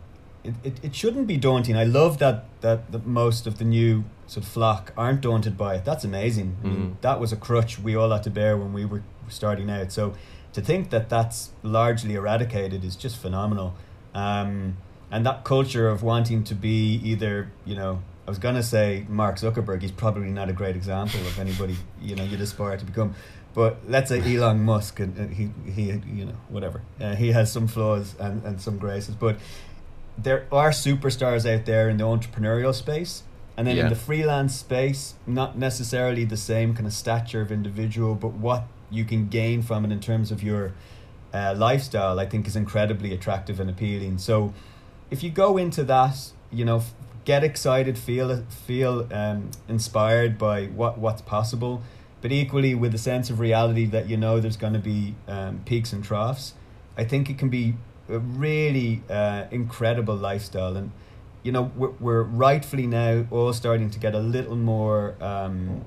it, 0.46 0.54
it, 0.64 0.84
it 0.84 0.94
shouldn't 0.94 1.26
be 1.26 1.36
daunting. 1.36 1.76
I 1.76 1.84
love 1.84 2.18
that, 2.18 2.44
that 2.60 2.92
that 2.92 3.06
most 3.06 3.46
of 3.46 3.58
the 3.58 3.64
new 3.64 4.04
sort 4.26 4.44
of 4.44 4.50
flock 4.50 4.92
aren't 4.96 5.20
daunted 5.20 5.56
by 5.56 5.76
it. 5.76 5.84
That's 5.84 6.04
amazing. 6.04 6.56
I 6.62 6.66
mean, 6.66 6.76
mm-hmm. 6.76 6.92
that 7.00 7.20
was 7.20 7.32
a 7.32 7.36
crutch 7.36 7.78
we 7.78 7.94
all 7.94 8.10
had 8.10 8.22
to 8.24 8.30
bear 8.30 8.56
when 8.56 8.72
we 8.72 8.84
were 8.84 9.02
starting 9.28 9.70
out. 9.70 9.92
So 9.92 10.14
to 10.52 10.60
think 10.60 10.90
that 10.90 11.08
that's 11.08 11.50
largely 11.62 12.14
eradicated 12.14 12.84
is 12.84 12.96
just 12.96 13.16
phenomenal. 13.16 13.74
Um, 14.14 14.78
and 15.10 15.24
that 15.26 15.44
culture 15.44 15.88
of 15.88 16.02
wanting 16.02 16.44
to 16.44 16.54
be 16.54 17.00
either, 17.04 17.52
you 17.64 17.76
know, 17.76 18.02
I 18.26 18.30
was 18.30 18.38
gonna 18.38 18.62
say 18.62 19.06
Mark 19.08 19.36
Zuckerberg. 19.36 19.82
He's 19.82 19.92
probably 19.92 20.30
not 20.30 20.48
a 20.48 20.52
great 20.52 20.74
example 20.74 21.20
of 21.20 21.38
anybody 21.38 21.76
you 22.00 22.16
know 22.16 22.24
you'd 22.24 22.40
aspire 22.40 22.76
to 22.76 22.84
become. 22.84 23.14
But 23.54 23.78
let's 23.88 24.08
say 24.08 24.20
Elon 24.36 24.64
Musk, 24.64 24.98
and, 24.98 25.32
he 25.32 25.50
he 25.70 26.00
you 26.06 26.24
know 26.24 26.36
whatever. 26.48 26.82
Uh, 27.00 27.14
he 27.14 27.32
has 27.32 27.52
some 27.52 27.68
flaws 27.68 28.16
and, 28.18 28.42
and 28.44 28.60
some 28.60 28.78
graces, 28.78 29.14
but 29.14 29.36
there 30.18 30.46
are 30.50 30.70
superstars 30.70 31.50
out 31.50 31.66
there 31.66 31.88
in 31.88 31.96
the 31.98 32.04
entrepreneurial 32.04 32.74
space 32.74 33.22
and 33.56 33.66
then 33.66 33.76
yeah. 33.76 33.84
in 33.84 33.88
the 33.88 33.96
freelance 33.96 34.54
space 34.54 35.14
not 35.26 35.56
necessarily 35.58 36.24
the 36.24 36.36
same 36.36 36.74
kind 36.74 36.86
of 36.86 36.92
stature 36.92 37.40
of 37.40 37.52
individual 37.52 38.14
but 38.14 38.32
what 38.32 38.64
you 38.90 39.04
can 39.04 39.28
gain 39.28 39.62
from 39.62 39.84
it 39.84 39.92
in 39.92 40.00
terms 40.00 40.30
of 40.30 40.42
your 40.42 40.72
uh, 41.32 41.54
lifestyle 41.56 42.18
i 42.18 42.26
think 42.26 42.46
is 42.46 42.56
incredibly 42.56 43.12
attractive 43.12 43.60
and 43.60 43.68
appealing 43.68 44.18
so 44.18 44.54
if 45.10 45.22
you 45.22 45.30
go 45.30 45.56
into 45.56 45.82
that 45.84 46.32
you 46.50 46.64
know 46.64 46.82
get 47.24 47.42
excited 47.42 47.98
feel 47.98 48.44
feel 48.48 49.08
um, 49.12 49.50
inspired 49.68 50.38
by 50.38 50.66
what 50.66 50.98
what's 50.98 51.22
possible 51.22 51.82
but 52.22 52.32
equally 52.32 52.74
with 52.74 52.94
a 52.94 52.98
sense 52.98 53.28
of 53.28 53.38
reality 53.40 53.84
that 53.84 54.08
you 54.08 54.16
know 54.16 54.40
there's 54.40 54.56
going 54.56 54.72
to 54.72 54.78
be 54.78 55.14
um, 55.28 55.60
peaks 55.66 55.92
and 55.92 56.04
troughs 56.04 56.54
i 56.96 57.04
think 57.04 57.28
it 57.28 57.36
can 57.36 57.48
be 57.48 57.74
a 58.08 58.18
really 58.18 59.02
uh, 59.10 59.44
incredible 59.50 60.16
lifestyle. 60.16 60.76
And 60.76 60.92
you 61.46 61.52
know 61.52 61.70
we're, 61.76 61.90
we're 62.00 62.22
rightfully 62.22 62.86
now 62.86 63.24
all 63.30 63.52
starting 63.52 63.88
to 63.90 63.98
get 63.98 64.14
a 64.14 64.18
little 64.18 64.56
more 64.56 65.14
um, 65.20 65.84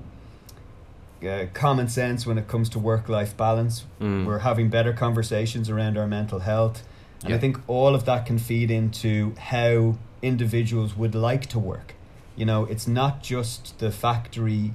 uh, 1.22 1.46
common 1.52 1.86
sense 1.86 2.26
when 2.26 2.38
it 2.38 2.48
comes 2.48 2.70
to 2.70 2.78
work 2.78 3.08
life 3.08 3.36
balance. 3.36 3.84
Mm. 4.00 4.24
we're 4.24 4.38
having 4.38 4.70
better 4.70 4.94
conversations 4.94 5.68
around 5.68 5.98
our 5.98 6.06
mental 6.06 6.40
health. 6.40 6.82
And 7.20 7.30
yeah. 7.30 7.36
i 7.36 7.38
think 7.38 7.58
all 7.68 7.94
of 7.94 8.06
that 8.06 8.24
can 8.24 8.38
feed 8.38 8.70
into 8.70 9.34
how 9.36 9.98
individuals 10.22 10.96
would 10.96 11.14
like 11.14 11.46
to 11.46 11.58
work. 11.58 11.94
You 12.36 12.46
know 12.46 12.64
it's 12.64 12.86
not 12.86 13.22
just 13.22 13.78
the 13.80 13.90
factory 13.90 14.72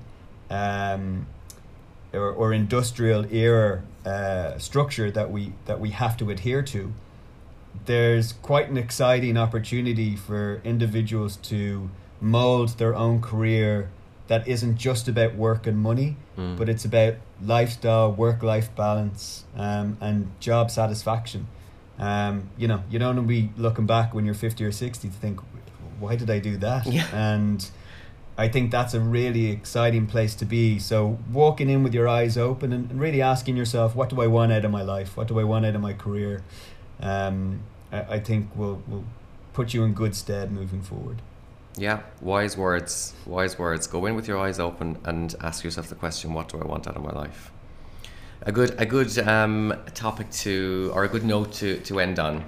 um, 0.52 1.26
or, 2.14 2.32
or 2.32 2.54
industrial 2.54 3.26
era 3.34 3.82
uh, 4.06 4.60
structure 4.60 5.10
that 5.10 5.32
we 5.32 5.54
that 5.66 5.80
we 5.80 5.90
have 5.90 6.16
to 6.18 6.30
adhere 6.30 6.62
to, 6.62 6.94
there's 7.86 8.34
quite 8.34 8.70
an 8.70 8.78
exciting 8.78 9.38
opportunity 9.38 10.16
for 10.16 10.62
individuals 10.64 11.36
to 11.38 11.90
mold 12.22 12.70
their 12.78 12.96
own 12.96 13.22
career 13.22 13.90
that 14.28 14.48
isn't 14.48 14.78
just 14.78 15.08
about 15.08 15.36
work 15.36 15.68
and 15.68 15.78
money, 15.78 16.16
Mm. 16.38 16.58
but 16.58 16.68
it's 16.68 16.84
about 16.86 17.14
lifestyle, 17.44 18.12
work 18.12 18.42
life 18.42 18.74
balance, 18.76 19.46
um, 19.56 19.98
and 20.02 20.32
job 20.40 20.72
satisfaction. 20.72 21.48
Um, 22.00 22.50
you 22.58 22.68
know, 22.68 22.84
you 22.90 22.98
don't 23.00 23.16
want 23.16 23.28
to 23.28 23.34
be 23.34 23.52
looking 23.56 23.86
back 23.86 24.14
when 24.14 24.26
you're 24.26 24.34
50 24.34 24.64
or 24.66 24.72
60 24.72 25.08
to 25.08 25.14
think, 25.14 25.40
why 26.00 26.16
did 26.16 26.30
I 26.30 26.40
do 26.40 26.58
that? 26.58 26.88
Yeah. 26.88 27.06
And 27.14 27.70
I 28.38 28.50
think 28.50 28.70
that's 28.72 28.94
a 28.94 29.00
really 29.00 29.50
exciting 29.50 30.08
place 30.08 30.36
to 30.36 30.46
be. 30.46 30.78
So, 30.80 31.20
walking 31.32 31.70
in 31.70 31.84
with 31.84 31.94
your 31.94 32.08
eyes 32.08 32.38
open 32.38 32.74
and, 32.74 32.92
and 32.92 33.00
really 33.00 33.22
asking 33.22 33.56
yourself, 33.56 33.96
what 33.96 34.10
do 34.10 34.22
I 34.22 34.28
want 34.28 34.52
out 34.52 34.66
of 34.66 34.72
my 34.72 34.82
life? 34.82 35.16
What 35.16 35.28
do 35.30 35.40
I 35.40 35.46
want 35.46 35.66
out 35.66 35.74
of 35.76 35.82
my 35.82 35.94
career? 35.94 36.44
Um, 37.02 37.62
I, 37.92 38.02
I 38.02 38.20
think 38.20 38.56
will 38.56 38.82
will 38.88 39.06
put 39.54 39.74
you 39.74 39.84
in 39.84 39.94
good 39.94 40.16
stead 40.16 40.52
moving 40.52 40.82
forward. 40.82 41.22
Yeah, 41.78 42.02
wise 42.22 42.56
words. 42.56 43.14
Wise 43.26 43.60
words. 43.60 43.88
Go 43.88 44.06
in 44.06 44.16
with 44.16 44.28
your 44.28 44.38
eyes 44.38 44.60
open 44.60 44.98
and 45.04 45.36
ask 45.42 45.64
yourself 45.64 45.88
the 45.90 45.96
question: 45.96 46.34
What 46.34 46.50
do 46.50 46.60
I 46.60 46.66
want 46.66 46.88
out 46.88 46.96
of 46.96 47.04
my 47.04 47.12
life? 47.12 47.52
A 48.42 48.52
good, 48.52 48.80
a 48.80 48.86
good 48.86 49.18
um, 49.20 49.74
topic 49.94 50.30
to, 50.30 50.92
or 50.94 51.04
a 51.04 51.08
good 51.08 51.24
note 51.24 51.54
to, 51.54 51.78
to 51.80 52.00
end 52.00 52.20
on. 52.20 52.44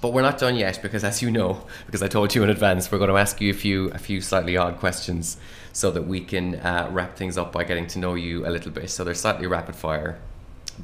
But 0.00 0.12
we're 0.12 0.22
not 0.22 0.38
done 0.38 0.56
yet 0.56 0.80
because, 0.82 1.04
as 1.04 1.22
you 1.22 1.30
know, 1.30 1.64
because 1.86 2.02
I 2.02 2.08
told 2.08 2.34
you 2.34 2.42
in 2.42 2.50
advance, 2.50 2.90
we're 2.90 2.98
going 2.98 3.10
to 3.10 3.18
ask 3.18 3.40
you 3.40 3.50
a 3.50 3.54
few, 3.54 3.88
a 3.90 3.98
few 3.98 4.20
slightly 4.20 4.56
odd 4.56 4.78
questions 4.78 5.36
so 5.72 5.90
that 5.90 6.06
we 6.06 6.20
can 6.20 6.56
uh, 6.56 6.88
wrap 6.90 7.16
things 7.16 7.36
up 7.36 7.52
by 7.52 7.64
getting 7.64 7.86
to 7.88 7.98
know 7.98 8.14
you 8.14 8.46
a 8.46 8.50
little 8.50 8.70
bit. 8.70 8.90
So 8.90 9.04
they're 9.04 9.14
slightly 9.14 9.46
rapid 9.46 9.76
fire. 9.76 10.18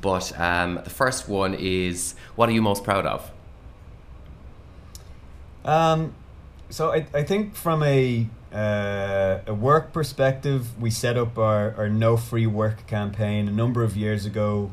But 0.01 0.39
um, 0.39 0.81
the 0.85 0.91
first 0.91 1.29
one 1.29 1.55
is: 1.55 2.15
What 2.37 2.49
are 2.49 2.53
you 2.53 2.63
most 2.63 2.85
proud 2.85 3.07
of? 3.07 3.31
Um, 5.65 6.15
so 6.69 6.93
I, 6.93 7.07
I 7.15 7.23
think 7.23 7.55
from 7.55 7.83
a 7.83 8.29
uh, 8.55 9.41
a 9.49 9.55
work 9.55 9.93
perspective, 9.93 10.81
we 10.81 10.89
set 10.89 11.17
up 11.17 11.37
our, 11.39 11.75
our 11.75 11.89
No 11.89 12.17
Free 12.17 12.47
Work 12.47 12.87
campaign 12.87 13.49
a 13.49 13.51
number 13.51 13.83
of 13.83 13.97
years 13.97 14.25
ago. 14.25 14.71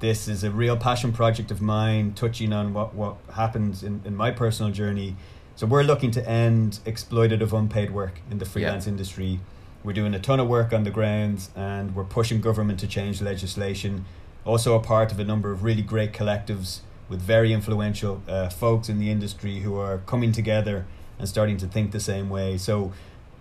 This 0.00 0.26
is 0.26 0.42
a 0.42 0.50
real 0.50 0.76
passion 0.76 1.12
project 1.12 1.52
of 1.52 1.62
mine, 1.62 2.14
touching 2.14 2.52
on 2.52 2.74
what, 2.74 2.92
what 2.92 3.16
happens 3.34 3.84
in, 3.84 4.02
in 4.04 4.16
my 4.16 4.32
personal 4.32 4.72
journey. 4.72 5.14
So 5.54 5.64
we're 5.64 5.84
looking 5.84 6.10
to 6.10 6.28
end 6.28 6.80
exploitative 6.84 7.56
unpaid 7.56 7.92
work 7.92 8.20
in 8.32 8.38
the 8.38 8.44
freelance 8.44 8.88
industry. 8.88 9.38
We're 9.84 9.92
doing 9.92 10.12
a 10.14 10.18
ton 10.18 10.40
of 10.40 10.48
work 10.48 10.72
on 10.72 10.82
the 10.82 10.90
grounds 10.90 11.50
and 11.54 11.94
we're 11.94 12.02
pushing 12.02 12.40
government 12.40 12.80
to 12.80 12.88
change 12.88 13.22
legislation. 13.22 14.06
Also 14.44 14.74
a 14.74 14.80
part 14.80 15.12
of 15.12 15.18
a 15.18 15.24
number 15.24 15.50
of 15.50 15.62
really 15.62 15.82
great 15.82 16.12
collectives 16.12 16.80
with 17.08 17.20
very 17.20 17.52
influential 17.52 18.22
uh, 18.28 18.48
folks 18.48 18.88
in 18.88 18.98
the 18.98 19.10
industry 19.10 19.60
who 19.60 19.76
are 19.78 19.98
coming 19.98 20.32
together 20.32 20.86
and 21.18 21.28
starting 21.28 21.56
to 21.58 21.66
think 21.66 21.92
the 21.92 22.00
same 22.00 22.28
way. 22.28 22.58
So, 22.58 22.92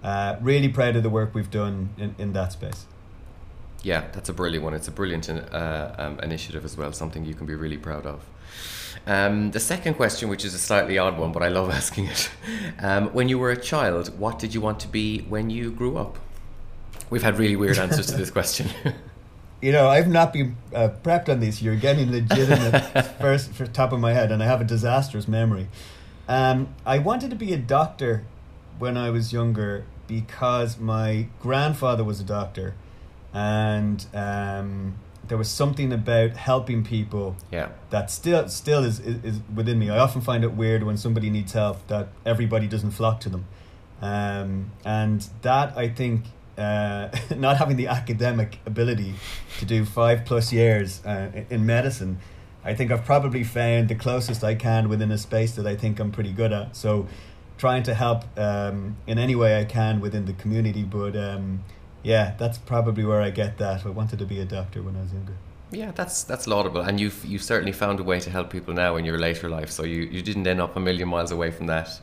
uh, 0.03 0.35
really 0.41 0.69
proud 0.69 0.95
of 0.95 1.03
the 1.03 1.09
work 1.09 1.33
we've 1.33 1.51
done 1.51 1.89
in, 1.97 2.15
in 2.17 2.33
that 2.33 2.51
space. 2.51 2.85
Yeah, 3.83 4.05
that's 4.13 4.29
a 4.29 4.33
brilliant 4.33 4.63
one. 4.63 4.73
It's 4.73 4.87
a 4.87 4.91
brilliant 4.91 5.29
uh, 5.29 5.95
um, 5.97 6.19
initiative 6.19 6.63
as 6.63 6.77
well, 6.77 6.93
something 6.93 7.25
you 7.25 7.33
can 7.33 7.45
be 7.45 7.55
really 7.55 7.77
proud 7.77 8.05
of. 8.05 8.25
Um, 9.05 9.51
the 9.51 9.59
second 9.59 9.95
question, 9.95 10.29
which 10.29 10.45
is 10.45 10.53
a 10.53 10.57
slightly 10.57 10.97
odd 10.97 11.17
one, 11.17 11.31
but 11.31 11.43
I 11.43 11.49
love 11.49 11.69
asking 11.81 12.07
it. 12.07 12.29
Um, 12.79 13.07
when 13.13 13.27
you 13.27 13.37
were 13.37 13.51
a 13.51 13.57
child, 13.57 14.17
what 14.17 14.39
did 14.39 14.53
you 14.53 14.61
want 14.61 14.79
to 14.81 14.87
be 14.87 15.19
when 15.21 15.49
you 15.49 15.71
grew 15.71 15.97
up? 15.97 16.17
We've 17.09 17.23
had 17.23 17.37
really 17.37 17.55
weird 17.55 17.77
answers 17.77 18.07
to 18.07 18.17
this 18.17 18.31
question. 18.39 18.69
You 19.63 19.71
know, 19.71 19.87
I've 19.87 20.09
not 20.09 20.33
been 20.33 20.57
uh, 20.75 20.89
prepped 21.03 21.29
on 21.29 21.39
this. 21.39 21.61
You're 21.61 21.77
getting 21.77 22.11
legitimate 22.11 22.81
first 23.21 23.53
for 23.53 23.65
top 23.65 23.93
of 23.93 23.99
my 24.01 24.11
head, 24.11 24.29
and 24.29 24.43
I 24.43 24.45
have 24.45 24.59
a 24.59 24.65
disastrous 24.65 25.25
memory. 25.25 25.69
Um, 26.27 26.75
I 26.85 26.99
wanted 26.99 27.29
to 27.29 27.37
be 27.37 27.53
a 27.53 27.57
doctor 27.57 28.25
when 28.77 28.97
I 28.97 29.09
was 29.09 29.31
younger 29.31 29.85
because 30.05 30.77
my 30.77 31.27
grandfather 31.39 32.03
was 32.03 32.19
a 32.19 32.25
doctor, 32.25 32.75
and 33.33 34.05
um, 34.13 34.95
there 35.29 35.37
was 35.37 35.49
something 35.49 35.93
about 35.93 36.31
helping 36.31 36.83
people 36.83 37.37
yeah. 37.49 37.69
that 37.89 38.11
still 38.11 38.49
still 38.49 38.83
is, 38.83 38.99
is, 38.99 39.23
is 39.23 39.39
within 39.55 39.79
me. 39.79 39.89
I 39.89 39.97
often 39.97 40.19
find 40.19 40.43
it 40.43 40.51
weird 40.51 40.83
when 40.83 40.97
somebody 40.97 41.29
needs 41.29 41.53
help 41.53 41.87
that 41.87 42.09
everybody 42.25 42.67
doesn't 42.67 42.91
flock 42.91 43.21
to 43.21 43.29
them, 43.29 43.45
um, 44.01 44.71
and 44.83 45.25
that 45.41 45.77
I 45.77 45.87
think 45.87 46.25
uh, 46.57 47.09
not 47.35 47.57
having 47.57 47.77
the 47.77 47.87
academic 47.87 48.59
ability 48.65 49.15
to 49.59 49.65
do 49.65 49.85
five 49.85 50.25
plus 50.25 50.51
years 50.53 51.03
uh, 51.05 51.43
in 51.49 51.65
medicine, 51.65 52.19
I 52.63 52.73
think 52.73 52.91
I've 52.91 53.05
probably 53.05 53.43
found 53.43 53.89
the 53.89 53.95
closest 53.95 54.43
I 54.43 54.55
can 54.55 54.89
within 54.89 55.11
a 55.11 55.17
space 55.17 55.53
that 55.53 55.67
I 55.67 55.75
think 55.75 55.99
I'm 55.99 56.11
pretty 56.11 56.31
good 56.31 56.53
at. 56.53 56.75
So, 56.75 57.07
trying 57.57 57.83
to 57.83 57.93
help 57.93 58.23
um, 58.37 58.97
in 59.05 59.19
any 59.19 59.35
way 59.35 59.59
I 59.59 59.65
can 59.65 59.99
within 59.99 60.25
the 60.25 60.33
community, 60.33 60.83
but. 60.83 61.15
Um, 61.15 61.63
yeah, 62.03 62.35
that's 62.37 62.57
probably 62.57 63.05
where 63.05 63.21
I 63.21 63.29
get 63.29 63.57
that. 63.57 63.85
I 63.85 63.89
wanted 63.89 64.19
to 64.19 64.25
be 64.25 64.39
a 64.39 64.45
doctor 64.45 64.81
when 64.83 64.95
I 64.95 65.01
was 65.01 65.13
younger. 65.13 65.33
Yeah, 65.71 65.91
that's 65.91 66.23
that's 66.23 66.45
laudable, 66.45 66.81
and 66.81 66.99
you've 66.99 67.25
you've 67.25 67.41
certainly 67.41 67.71
found 67.71 67.99
a 67.99 68.03
way 68.03 68.19
to 68.19 68.29
help 68.29 68.51
people 68.51 68.73
now 68.73 68.97
in 68.97 69.05
your 69.05 69.17
later 69.17 69.49
life. 69.49 69.71
So 69.71 69.83
you, 69.83 70.03
you 70.03 70.21
didn't 70.21 70.45
end 70.45 70.61
up 70.61 70.75
a 70.75 70.79
million 70.79 71.09
miles 71.09 71.31
away 71.31 71.49
from 71.49 71.67
that. 71.67 71.99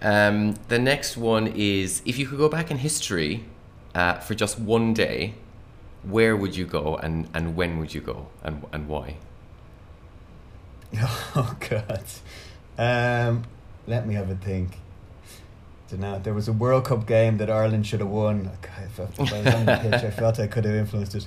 Um, 0.00 0.54
the 0.68 0.78
next 0.78 1.16
one 1.16 1.48
is 1.48 2.02
if 2.06 2.18
you 2.18 2.26
could 2.26 2.38
go 2.38 2.48
back 2.48 2.70
in 2.70 2.78
history 2.78 3.44
uh, 3.96 4.18
for 4.20 4.34
just 4.34 4.58
one 4.58 4.92
day, 4.92 5.34
where 6.02 6.36
would 6.36 6.54
you 6.54 6.66
go, 6.66 6.96
and, 6.96 7.28
and 7.32 7.56
when 7.56 7.78
would 7.78 7.94
you 7.94 8.02
go, 8.02 8.26
and 8.42 8.64
and 8.72 8.88
why? 8.88 9.16
Oh 11.34 11.56
God, 11.68 12.04
um, 12.78 13.44
let 13.86 14.06
me 14.06 14.14
have 14.14 14.30
a 14.30 14.36
think. 14.36 14.78
Don't 15.90 16.00
know. 16.00 16.18
There 16.18 16.34
was 16.34 16.48
a 16.48 16.52
World 16.52 16.84
Cup 16.84 17.06
game 17.06 17.38
that 17.38 17.50
Ireland 17.50 17.86
should 17.86 18.00
have 18.00 18.08
won. 18.08 18.50
I 18.62 18.86
felt, 18.88 19.10
if 19.18 19.32
I 19.32 19.42
was 19.42 19.54
on 19.54 19.66
the 19.66 19.76
pitch, 19.82 20.04
I 20.04 20.10
felt 20.10 20.38
I 20.40 20.46
could 20.46 20.64
have 20.64 20.74
influenced 20.74 21.14
it. 21.14 21.26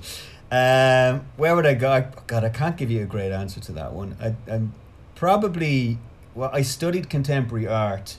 Um, 0.51 1.25
where 1.37 1.55
would 1.55 1.65
I 1.65 1.75
go? 1.75 2.11
God, 2.27 2.43
I 2.43 2.49
can't 2.49 2.75
give 2.75 2.91
you 2.91 3.03
a 3.03 3.05
great 3.05 3.31
answer 3.31 3.59
to 3.61 3.71
that 3.73 3.93
one. 3.93 4.17
I, 4.21 4.35
I'm 4.51 4.73
probably 5.15 5.97
well. 6.35 6.49
I 6.53 6.61
studied 6.61 7.09
contemporary 7.09 7.67
art, 7.67 8.17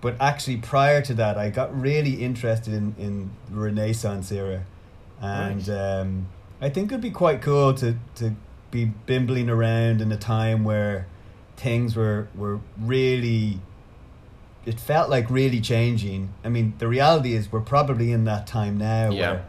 but 0.00 0.16
actually 0.20 0.58
prior 0.58 1.00
to 1.02 1.14
that, 1.14 1.36
I 1.38 1.50
got 1.50 1.78
really 1.78 2.22
interested 2.24 2.72
in 2.74 2.94
in 2.98 3.30
the 3.50 3.56
Renaissance 3.58 4.30
era, 4.32 4.64
and 5.20 5.66
Right. 5.66 5.76
um, 6.00 6.28
I 6.60 6.68
think 6.70 6.90
it'd 6.90 7.00
be 7.02 7.10
quite 7.10 7.40
cool 7.42 7.74
to 7.74 7.96
to 8.16 8.34
be 8.70 8.86
bimbling 9.06 9.48
around 9.48 10.00
in 10.00 10.10
a 10.12 10.16
time 10.16 10.64
where 10.64 11.06
things 11.56 11.96
were 11.96 12.28
were 12.34 12.60
really 12.78 13.60
it 14.66 14.80
felt 14.80 15.08
like 15.08 15.30
really 15.30 15.60
changing. 15.60 16.30
I 16.44 16.48
mean, 16.48 16.74
the 16.78 16.88
reality 16.88 17.34
is 17.34 17.52
we're 17.52 17.60
probably 17.60 18.10
in 18.10 18.24
that 18.24 18.46
time 18.48 18.76
now 18.78 19.10
Yeah. 19.10 19.30
where 19.30 19.44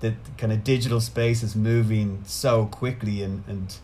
the 0.00 0.14
kind 0.36 0.52
of 0.52 0.62
digital 0.62 1.00
space 1.00 1.42
is 1.42 1.56
moving 1.56 2.22
so 2.26 2.66
quickly 2.66 3.22
and 3.22 3.42
and 3.48 3.76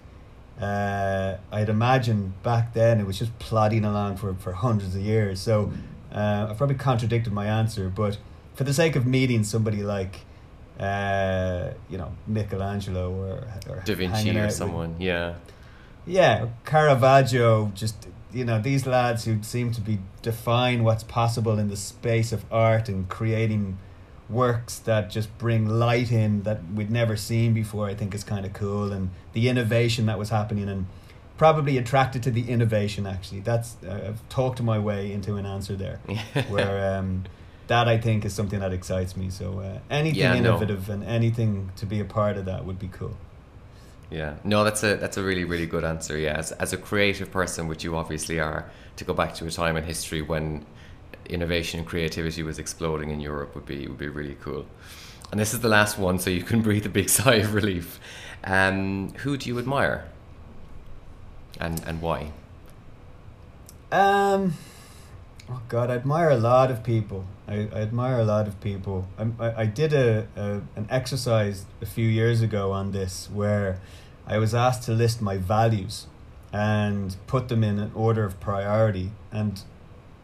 uh, 0.61 1.37
I'd 1.51 1.69
imagine 1.69 2.35
back 2.45 2.75
then 2.75 3.01
it 3.01 3.07
was 3.07 3.19
just 3.19 3.37
plodding 3.41 3.85
along 3.85 4.17
for, 4.19 4.35
for 4.35 4.53
hundreds 4.53 4.95
of 4.95 5.01
years. 5.03 5.41
So 5.41 5.73
uh, 6.15 6.47
I've 6.51 6.57
probably 6.57 6.77
contradicted 6.77 7.33
my 7.33 7.47
answer, 7.47 7.89
but 7.89 8.19
for 8.55 8.65
the 8.65 8.73
sake 8.73 8.95
of 8.97 9.05
meeting 9.07 9.43
somebody 9.45 9.83
like 9.83 10.21
uh, 10.79 11.71
you 11.89 11.99
know 11.99 12.13
Michelangelo 12.27 13.13
or, 13.13 13.45
or 13.69 13.83
Da 13.85 13.95
Vinci 13.95 14.37
or 14.37 14.45
with- 14.45 14.53
someone, 14.53 14.97
yeah. 15.01 15.35
yeah, 16.07 16.47
Caravaggio, 16.65 17.73
just 17.75 18.07
you 18.33 18.45
know, 18.45 18.61
these 18.61 18.87
lads 18.87 19.25
who 19.25 19.43
seem 19.43 19.71
to 19.73 19.81
be 19.81 19.99
define 20.23 20.83
what's 20.85 21.05
possible 21.05 21.59
in 21.59 21.69
the 21.69 21.77
space 21.77 22.33
of 22.33 22.45
art 22.53 22.89
and 22.89 23.09
creating 23.09 23.79
works 24.29 24.79
that 24.81 25.11
just 25.11 25.37
bring 25.39 25.69
light 25.69 26.11
in 26.11 26.43
that 26.43 26.61
we'd 26.75 26.91
never 26.91 27.17
seen 27.17 27.55
before. 27.55 27.87
I 27.87 27.95
think 27.95 28.15
is 28.15 28.25
kind 28.25 28.45
of 28.45 28.53
cool, 28.53 28.93
and 28.93 29.11
the 29.33 29.49
innovation 29.49 30.07
that 30.07 30.19
was 30.19 30.31
happening, 30.31 30.69
and 30.69 30.87
probably 31.37 31.79
attracted 31.79 32.23
to 32.25 32.31
the 32.31 32.49
innovation. 32.51 33.07
Actually, 33.07 33.41
that's 33.41 33.77
uh, 33.87 34.09
I've 34.09 34.29
talked 34.29 34.63
my 34.63 34.79
way 34.79 35.13
into 35.13 35.37
an 35.37 35.47
answer 35.47 35.77
there, 35.77 35.99
where 36.49 36.97
um, 36.99 37.25
that 37.67 37.89
I 37.89 37.99
think 37.99 38.25
is 38.25 38.35
something 38.35 38.61
that 38.61 38.73
excites 38.73 39.17
me. 39.17 39.31
So 39.31 39.61
uh, 39.61 39.79
anything 39.91 40.21
Yeah, 40.21 40.33
no. 40.41 40.57
innovative 40.57 40.89
and 40.91 41.05
anything 41.05 41.71
to 41.77 41.87
be 41.87 42.01
a 42.01 42.05
part 42.05 42.37
of 42.37 42.45
that 42.45 42.65
would 42.65 42.79
be 42.79 42.89
cool. 42.89 43.17
Yeah, 44.11 44.35
no, 44.45 44.65
that's 44.65 44.83
a 44.83 44.97
that's 44.97 45.17
a 45.17 45.23
really 45.23 45.45
really 45.45 45.67
good 45.67 45.85
answer. 45.85 46.17
Yeah, 46.17 46.35
as 46.37 46.53
as 46.53 46.73
a 46.73 46.77
creative 46.77 47.31
person, 47.31 47.69
which 47.69 47.83
you 47.85 47.97
obviously 47.97 48.39
are, 48.39 48.71
to 48.97 49.05
go 49.05 49.15
back 49.15 49.35
to 49.37 49.47
a 49.47 49.51
time 49.51 49.77
in 49.77 49.85
history 49.85 50.23
when 50.23 50.65
innovation 51.27 51.81
and 51.81 51.89
creativity 51.89 52.43
was 52.43 52.59
exploding 52.59 53.11
in 53.11 53.19
Europe 53.19 53.55
would 53.55 53.67
be 53.67 53.87
would 53.89 53.99
be 53.99 54.09
really 54.09 54.37
cool. 54.41 54.67
And 55.31 55.41
this 55.41 55.55
is 55.55 55.61
the 55.61 55.69
last 55.69 55.99
one, 55.99 56.19
so 56.19 56.31
you 56.31 56.43
can 56.43 56.61
breathe 56.67 56.87
a 56.87 56.91
big 56.91 57.09
sigh 57.09 57.37
of 57.37 57.55
relief. 57.55 57.99
Um, 58.45 59.15
who 59.15 59.37
do 59.39 59.49
you 59.49 59.59
admire, 59.59 60.05
and 61.61 61.83
and 61.87 62.01
why? 62.01 62.33
Um, 63.93 64.55
Oh 65.51 65.61
God, 65.69 65.91
I 65.91 65.95
admire 65.95 66.31
a 66.31 66.37
lot 66.37 66.71
of 66.71 66.83
people. 66.83 67.27
I, 67.47 67.69
I 67.73 67.83
admire 67.83 68.19
a 68.19 68.25
lot 68.25 68.49
of 68.49 68.59
people. 68.61 69.07
I, 69.19 69.27
I, 69.39 69.61
I 69.63 69.67
did 69.67 69.93
a, 69.93 70.27
a 70.37 70.63
an 70.75 70.87
exercise 70.89 71.67
a 71.83 71.87
few 71.87 72.09
years 72.09 72.41
ago 72.41 72.73
on 72.73 72.93
this 72.93 73.29
where 73.31 73.79
I 74.27 74.39
was 74.39 74.55
asked 74.55 74.85
to 74.85 74.93
list 74.93 75.21
my 75.21 75.37
values 75.37 76.07
and 76.51 77.15
put 77.27 77.49
them 77.49 77.63
in 77.63 77.79
an 77.79 77.93
order 77.95 78.25
of 78.25 78.41
priority. 78.41 79.11
And 79.31 79.61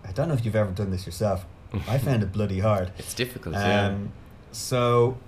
I 0.08 0.12
don't 0.12 0.28
know 0.28 0.34
if 0.34 0.44
you've 0.44 0.56
ever 0.56 0.70
done 0.70 0.90
this 0.90 1.04
yourself. 1.04 1.44
I 1.86 1.98
found 1.98 2.22
it 2.22 2.32
bloody 2.32 2.60
hard. 2.60 2.90
It's 2.98 3.12
difficult, 3.12 3.56
Um, 3.56 3.62
yeah. 3.62 3.98
So 4.52 5.18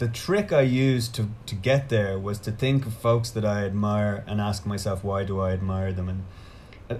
the 0.00 0.08
trick 0.08 0.48
I 0.52 0.62
used 0.62 1.14
to, 1.16 1.22
to 1.50 1.54
get 1.54 1.88
there 1.88 2.18
was 2.18 2.38
to 2.40 2.50
think 2.52 2.86
of 2.86 2.92
folks 2.94 3.28
that 3.30 3.44
I 3.44 3.64
admire 3.70 4.24
and 4.26 4.40
ask 4.40 4.66
myself, 4.66 5.04
why 5.04 5.24
do 5.24 5.34
I 5.40 5.52
admire 5.52 5.92
them? 5.92 6.08
And 6.12 6.20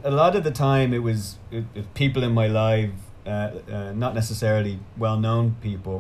a, 0.05 0.11
a 0.11 0.13
lot 0.23 0.37
of 0.37 0.43
the 0.45 0.51
time 0.51 0.95
it 0.95 1.03
was 1.03 1.21
it, 1.51 1.65
it- 1.75 1.95
people 1.95 2.23
in 2.23 2.33
my 2.33 2.47
life, 2.47 2.91
uh, 3.27 3.31
uh, 3.31 3.93
not 4.05 4.15
necessarily 4.15 4.79
well 4.97 5.19
known 5.19 5.57
people, 5.61 5.99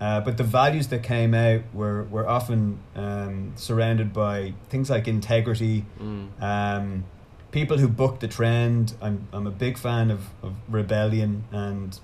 uh, 0.00 0.20
but 0.20 0.36
the 0.36 0.44
values 0.44 0.88
that 0.88 1.02
came 1.02 1.32
out 1.32 1.62
were, 1.72 2.02
were 2.14 2.26
often 2.28 2.78
um, 2.96 3.52
surrounded 3.56 4.12
by 4.12 4.52
things 4.68 4.90
like 4.90 5.06
integrity, 5.08 5.84
Mm. 6.00 6.26
um, 6.42 7.04
people 7.52 7.78
who 7.78 7.86
book 7.88 8.18
the 8.20 8.28
trend. 8.28 8.94
I'm 9.00 9.28
I'm 9.32 9.46
a 9.46 9.50
big 9.66 9.78
fan 9.78 10.10
of, 10.10 10.20
of 10.42 10.52
rebellion 10.68 11.44
and 11.52 11.98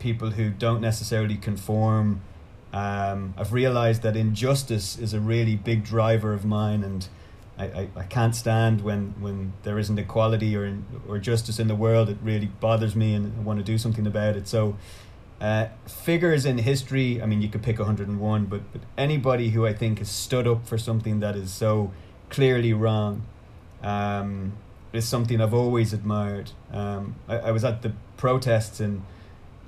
people 0.00 0.30
who 0.32 0.50
don't 0.50 0.80
necessarily 0.80 1.36
conform. 1.36 2.20
Um, 2.76 3.32
I've 3.38 3.54
realized 3.54 4.02
that 4.02 4.16
injustice 4.16 4.98
is 4.98 5.14
a 5.14 5.20
really 5.20 5.56
big 5.56 5.82
driver 5.82 6.34
of 6.34 6.44
mine, 6.44 6.84
and 6.84 7.08
I, 7.56 7.64
I, 7.64 7.88
I 7.96 8.02
can't 8.02 8.34
stand 8.34 8.82
when, 8.82 9.14
when 9.18 9.54
there 9.62 9.78
isn't 9.78 9.98
equality 9.98 10.54
or 10.54 10.76
or 11.08 11.18
justice 11.18 11.58
in 11.58 11.68
the 11.68 11.74
world. 11.74 12.10
It 12.10 12.18
really 12.22 12.50
bothers 12.60 12.94
me, 12.94 13.14
and 13.14 13.32
I 13.38 13.40
want 13.40 13.60
to 13.60 13.64
do 13.64 13.78
something 13.78 14.06
about 14.06 14.36
it. 14.36 14.46
So. 14.46 14.76
Uh, 15.38 15.68
figures 15.86 16.46
in 16.46 16.56
history, 16.56 17.20
I 17.20 17.26
mean, 17.26 17.42
you 17.42 17.50
could 17.50 17.62
pick 17.62 17.78
101, 17.78 18.46
but, 18.46 18.72
but 18.72 18.80
anybody 18.96 19.50
who 19.50 19.66
I 19.66 19.74
think 19.74 19.98
has 19.98 20.08
stood 20.08 20.46
up 20.46 20.66
for 20.66 20.78
something 20.78 21.20
that 21.20 21.36
is 21.36 21.52
so 21.52 21.92
clearly 22.30 22.72
wrong 22.72 23.26
um, 23.82 24.54
is 24.94 25.06
something 25.06 25.38
I've 25.42 25.52
always 25.52 25.92
admired. 25.92 26.52
Um, 26.72 27.16
I, 27.28 27.36
I 27.36 27.50
was 27.50 27.66
at 27.66 27.82
the 27.82 27.92
protests 28.16 28.80
in 28.80 29.02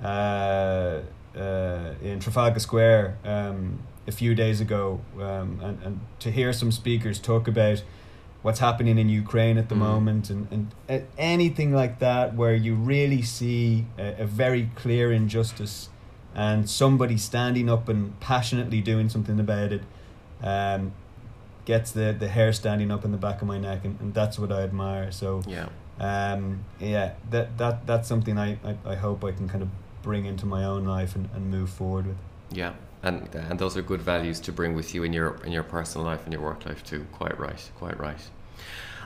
uh, 0.03 1.01
uh, 1.39 1.93
in 2.01 2.19
Trafalgar 2.19 2.59
Square 2.59 3.17
um, 3.23 3.79
a 4.07 4.11
few 4.11 4.35
days 4.35 4.59
ago, 4.61 5.01
um, 5.19 5.59
and, 5.63 5.81
and 5.83 5.99
to 6.19 6.31
hear 6.31 6.51
some 6.53 6.71
speakers 6.71 7.19
talk 7.19 7.47
about 7.47 7.83
what's 8.41 8.59
happening 8.59 8.97
in 8.97 9.09
Ukraine 9.09 9.57
at 9.57 9.67
the 9.69 9.75
Mm. 9.75 9.79
moment, 9.79 10.29
and, 10.29 10.47
and 10.51 10.71
uh, 10.89 10.99
anything 11.17 11.73
like 11.73 11.99
that, 11.99 12.35
where 12.35 12.55
you 12.55 12.73
really 12.75 13.21
see 13.21 13.85
a, 13.97 14.23
a 14.23 14.25
very 14.25 14.69
clear 14.75 15.11
injustice 15.11 15.89
and 16.35 16.69
somebody 16.69 17.17
standing 17.17 17.69
up 17.69 17.89
and 17.89 18.17
passionately 18.19 18.81
doing 18.81 19.09
something 19.09 19.39
about 19.39 19.71
it. 19.73 19.81
Um, 20.41 20.93
gets 21.65 21.91
the, 21.91 22.15
the 22.17 22.29
hair 22.29 22.51
standing 22.51 22.89
up 22.89 23.05
in 23.05 23.11
the 23.11 23.17
back 23.17 23.41
of 23.43 23.47
my 23.47 23.59
neck 23.59 23.81
and, 23.83 23.99
and 23.99 24.11
that's 24.13 24.39
what 24.39 24.51
I 24.51 24.61
admire 24.63 25.11
so 25.11 25.43
Yeah. 25.47 25.67
um, 25.99 26.63
yeah 26.79 27.11
that, 27.29 27.57
that 27.59 27.85
that's 27.85 28.07
something 28.07 28.39
I, 28.39 28.57
I, 28.65 28.75
I 28.85 28.95
hope 28.95 29.23
I 29.23 29.31
can 29.33 29.47
kind 29.47 29.61
of 29.61 29.69
bring 30.01 30.25
into 30.25 30.45
my 30.45 30.63
own 30.63 30.85
life 30.85 31.15
and, 31.15 31.29
and 31.35 31.49
move 31.51 31.69
forward 31.69 32.07
with 32.07 32.17
Yeah, 32.51 32.73
and 33.03 33.27
and 33.33 33.59
those 33.59 33.77
are 33.77 33.81
good 33.81 34.01
values 34.01 34.39
to 34.41 34.51
bring 34.51 34.75
with 34.75 34.93
you 34.95 35.03
in 35.03 35.13
your 35.13 35.37
in 35.45 35.51
your 35.51 35.63
personal 35.63 36.05
life 36.05 36.23
and 36.23 36.33
your 36.33 36.41
work 36.41 36.65
life 36.65 36.83
too. 36.83 37.05
Quite 37.11 37.39
right, 37.39 37.69
quite 37.77 37.99
right. 37.99 38.21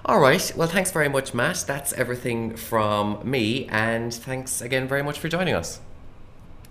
All 0.06 0.20
right. 0.20 0.52
Well, 0.56 0.68
thanks 0.68 0.92
very 0.92 1.08
much, 1.10 1.34
Matt. 1.34 1.64
That's 1.66 1.94
everything 1.94 2.58
from 2.58 3.20
me, 3.24 3.68
and 3.70 4.14
thanks 4.14 4.62
again 4.62 4.88
very 4.88 5.04
much 5.04 5.20
for 5.20 5.30
joining 5.30 5.56
us. 5.56 5.80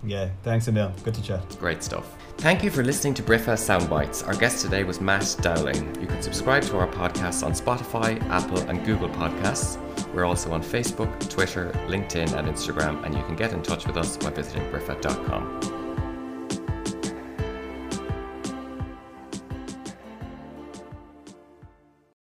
Yeah 0.03 0.29
thanks 0.43 0.67
Emil 0.67 0.91
good 1.03 1.13
to 1.13 1.21
chat 1.21 1.43
Great 1.59 1.83
stuff. 1.83 2.15
Thank 2.37 2.63
you 2.63 2.69
for 2.71 2.83
listening 2.83 3.13
to 3.15 3.23
Brifa 3.23 3.53
Soundbites. 3.53 4.27
Our 4.27 4.33
guest 4.33 4.63
today 4.63 4.83
was 4.83 4.99
Matt 4.99 5.37
Dowling. 5.41 5.99
You 6.01 6.07
can 6.07 6.21
subscribe 6.21 6.63
to 6.63 6.77
our 6.77 6.87
podcasts 6.87 7.45
on 7.45 7.53
Spotify, 7.53 8.21
Apple, 8.29 8.59
and 8.69 8.83
Google 8.85 9.09
Podcasts. 9.09 9.77
We're 10.13 10.25
also 10.25 10.51
on 10.51 10.61
Facebook, 10.61 11.29
Twitter, 11.29 11.71
LinkedIn, 11.87 12.33
and 12.37 12.47
Instagram, 12.47 13.03
and 13.05 13.15
you 13.15 13.23
can 13.23 13.35
get 13.35 13.53
in 13.53 13.61
touch 13.63 13.87
with 13.87 13.97
us 13.97 14.17
by 14.17 14.31
visiting 14.31 14.69
brifa.com. 14.69 15.82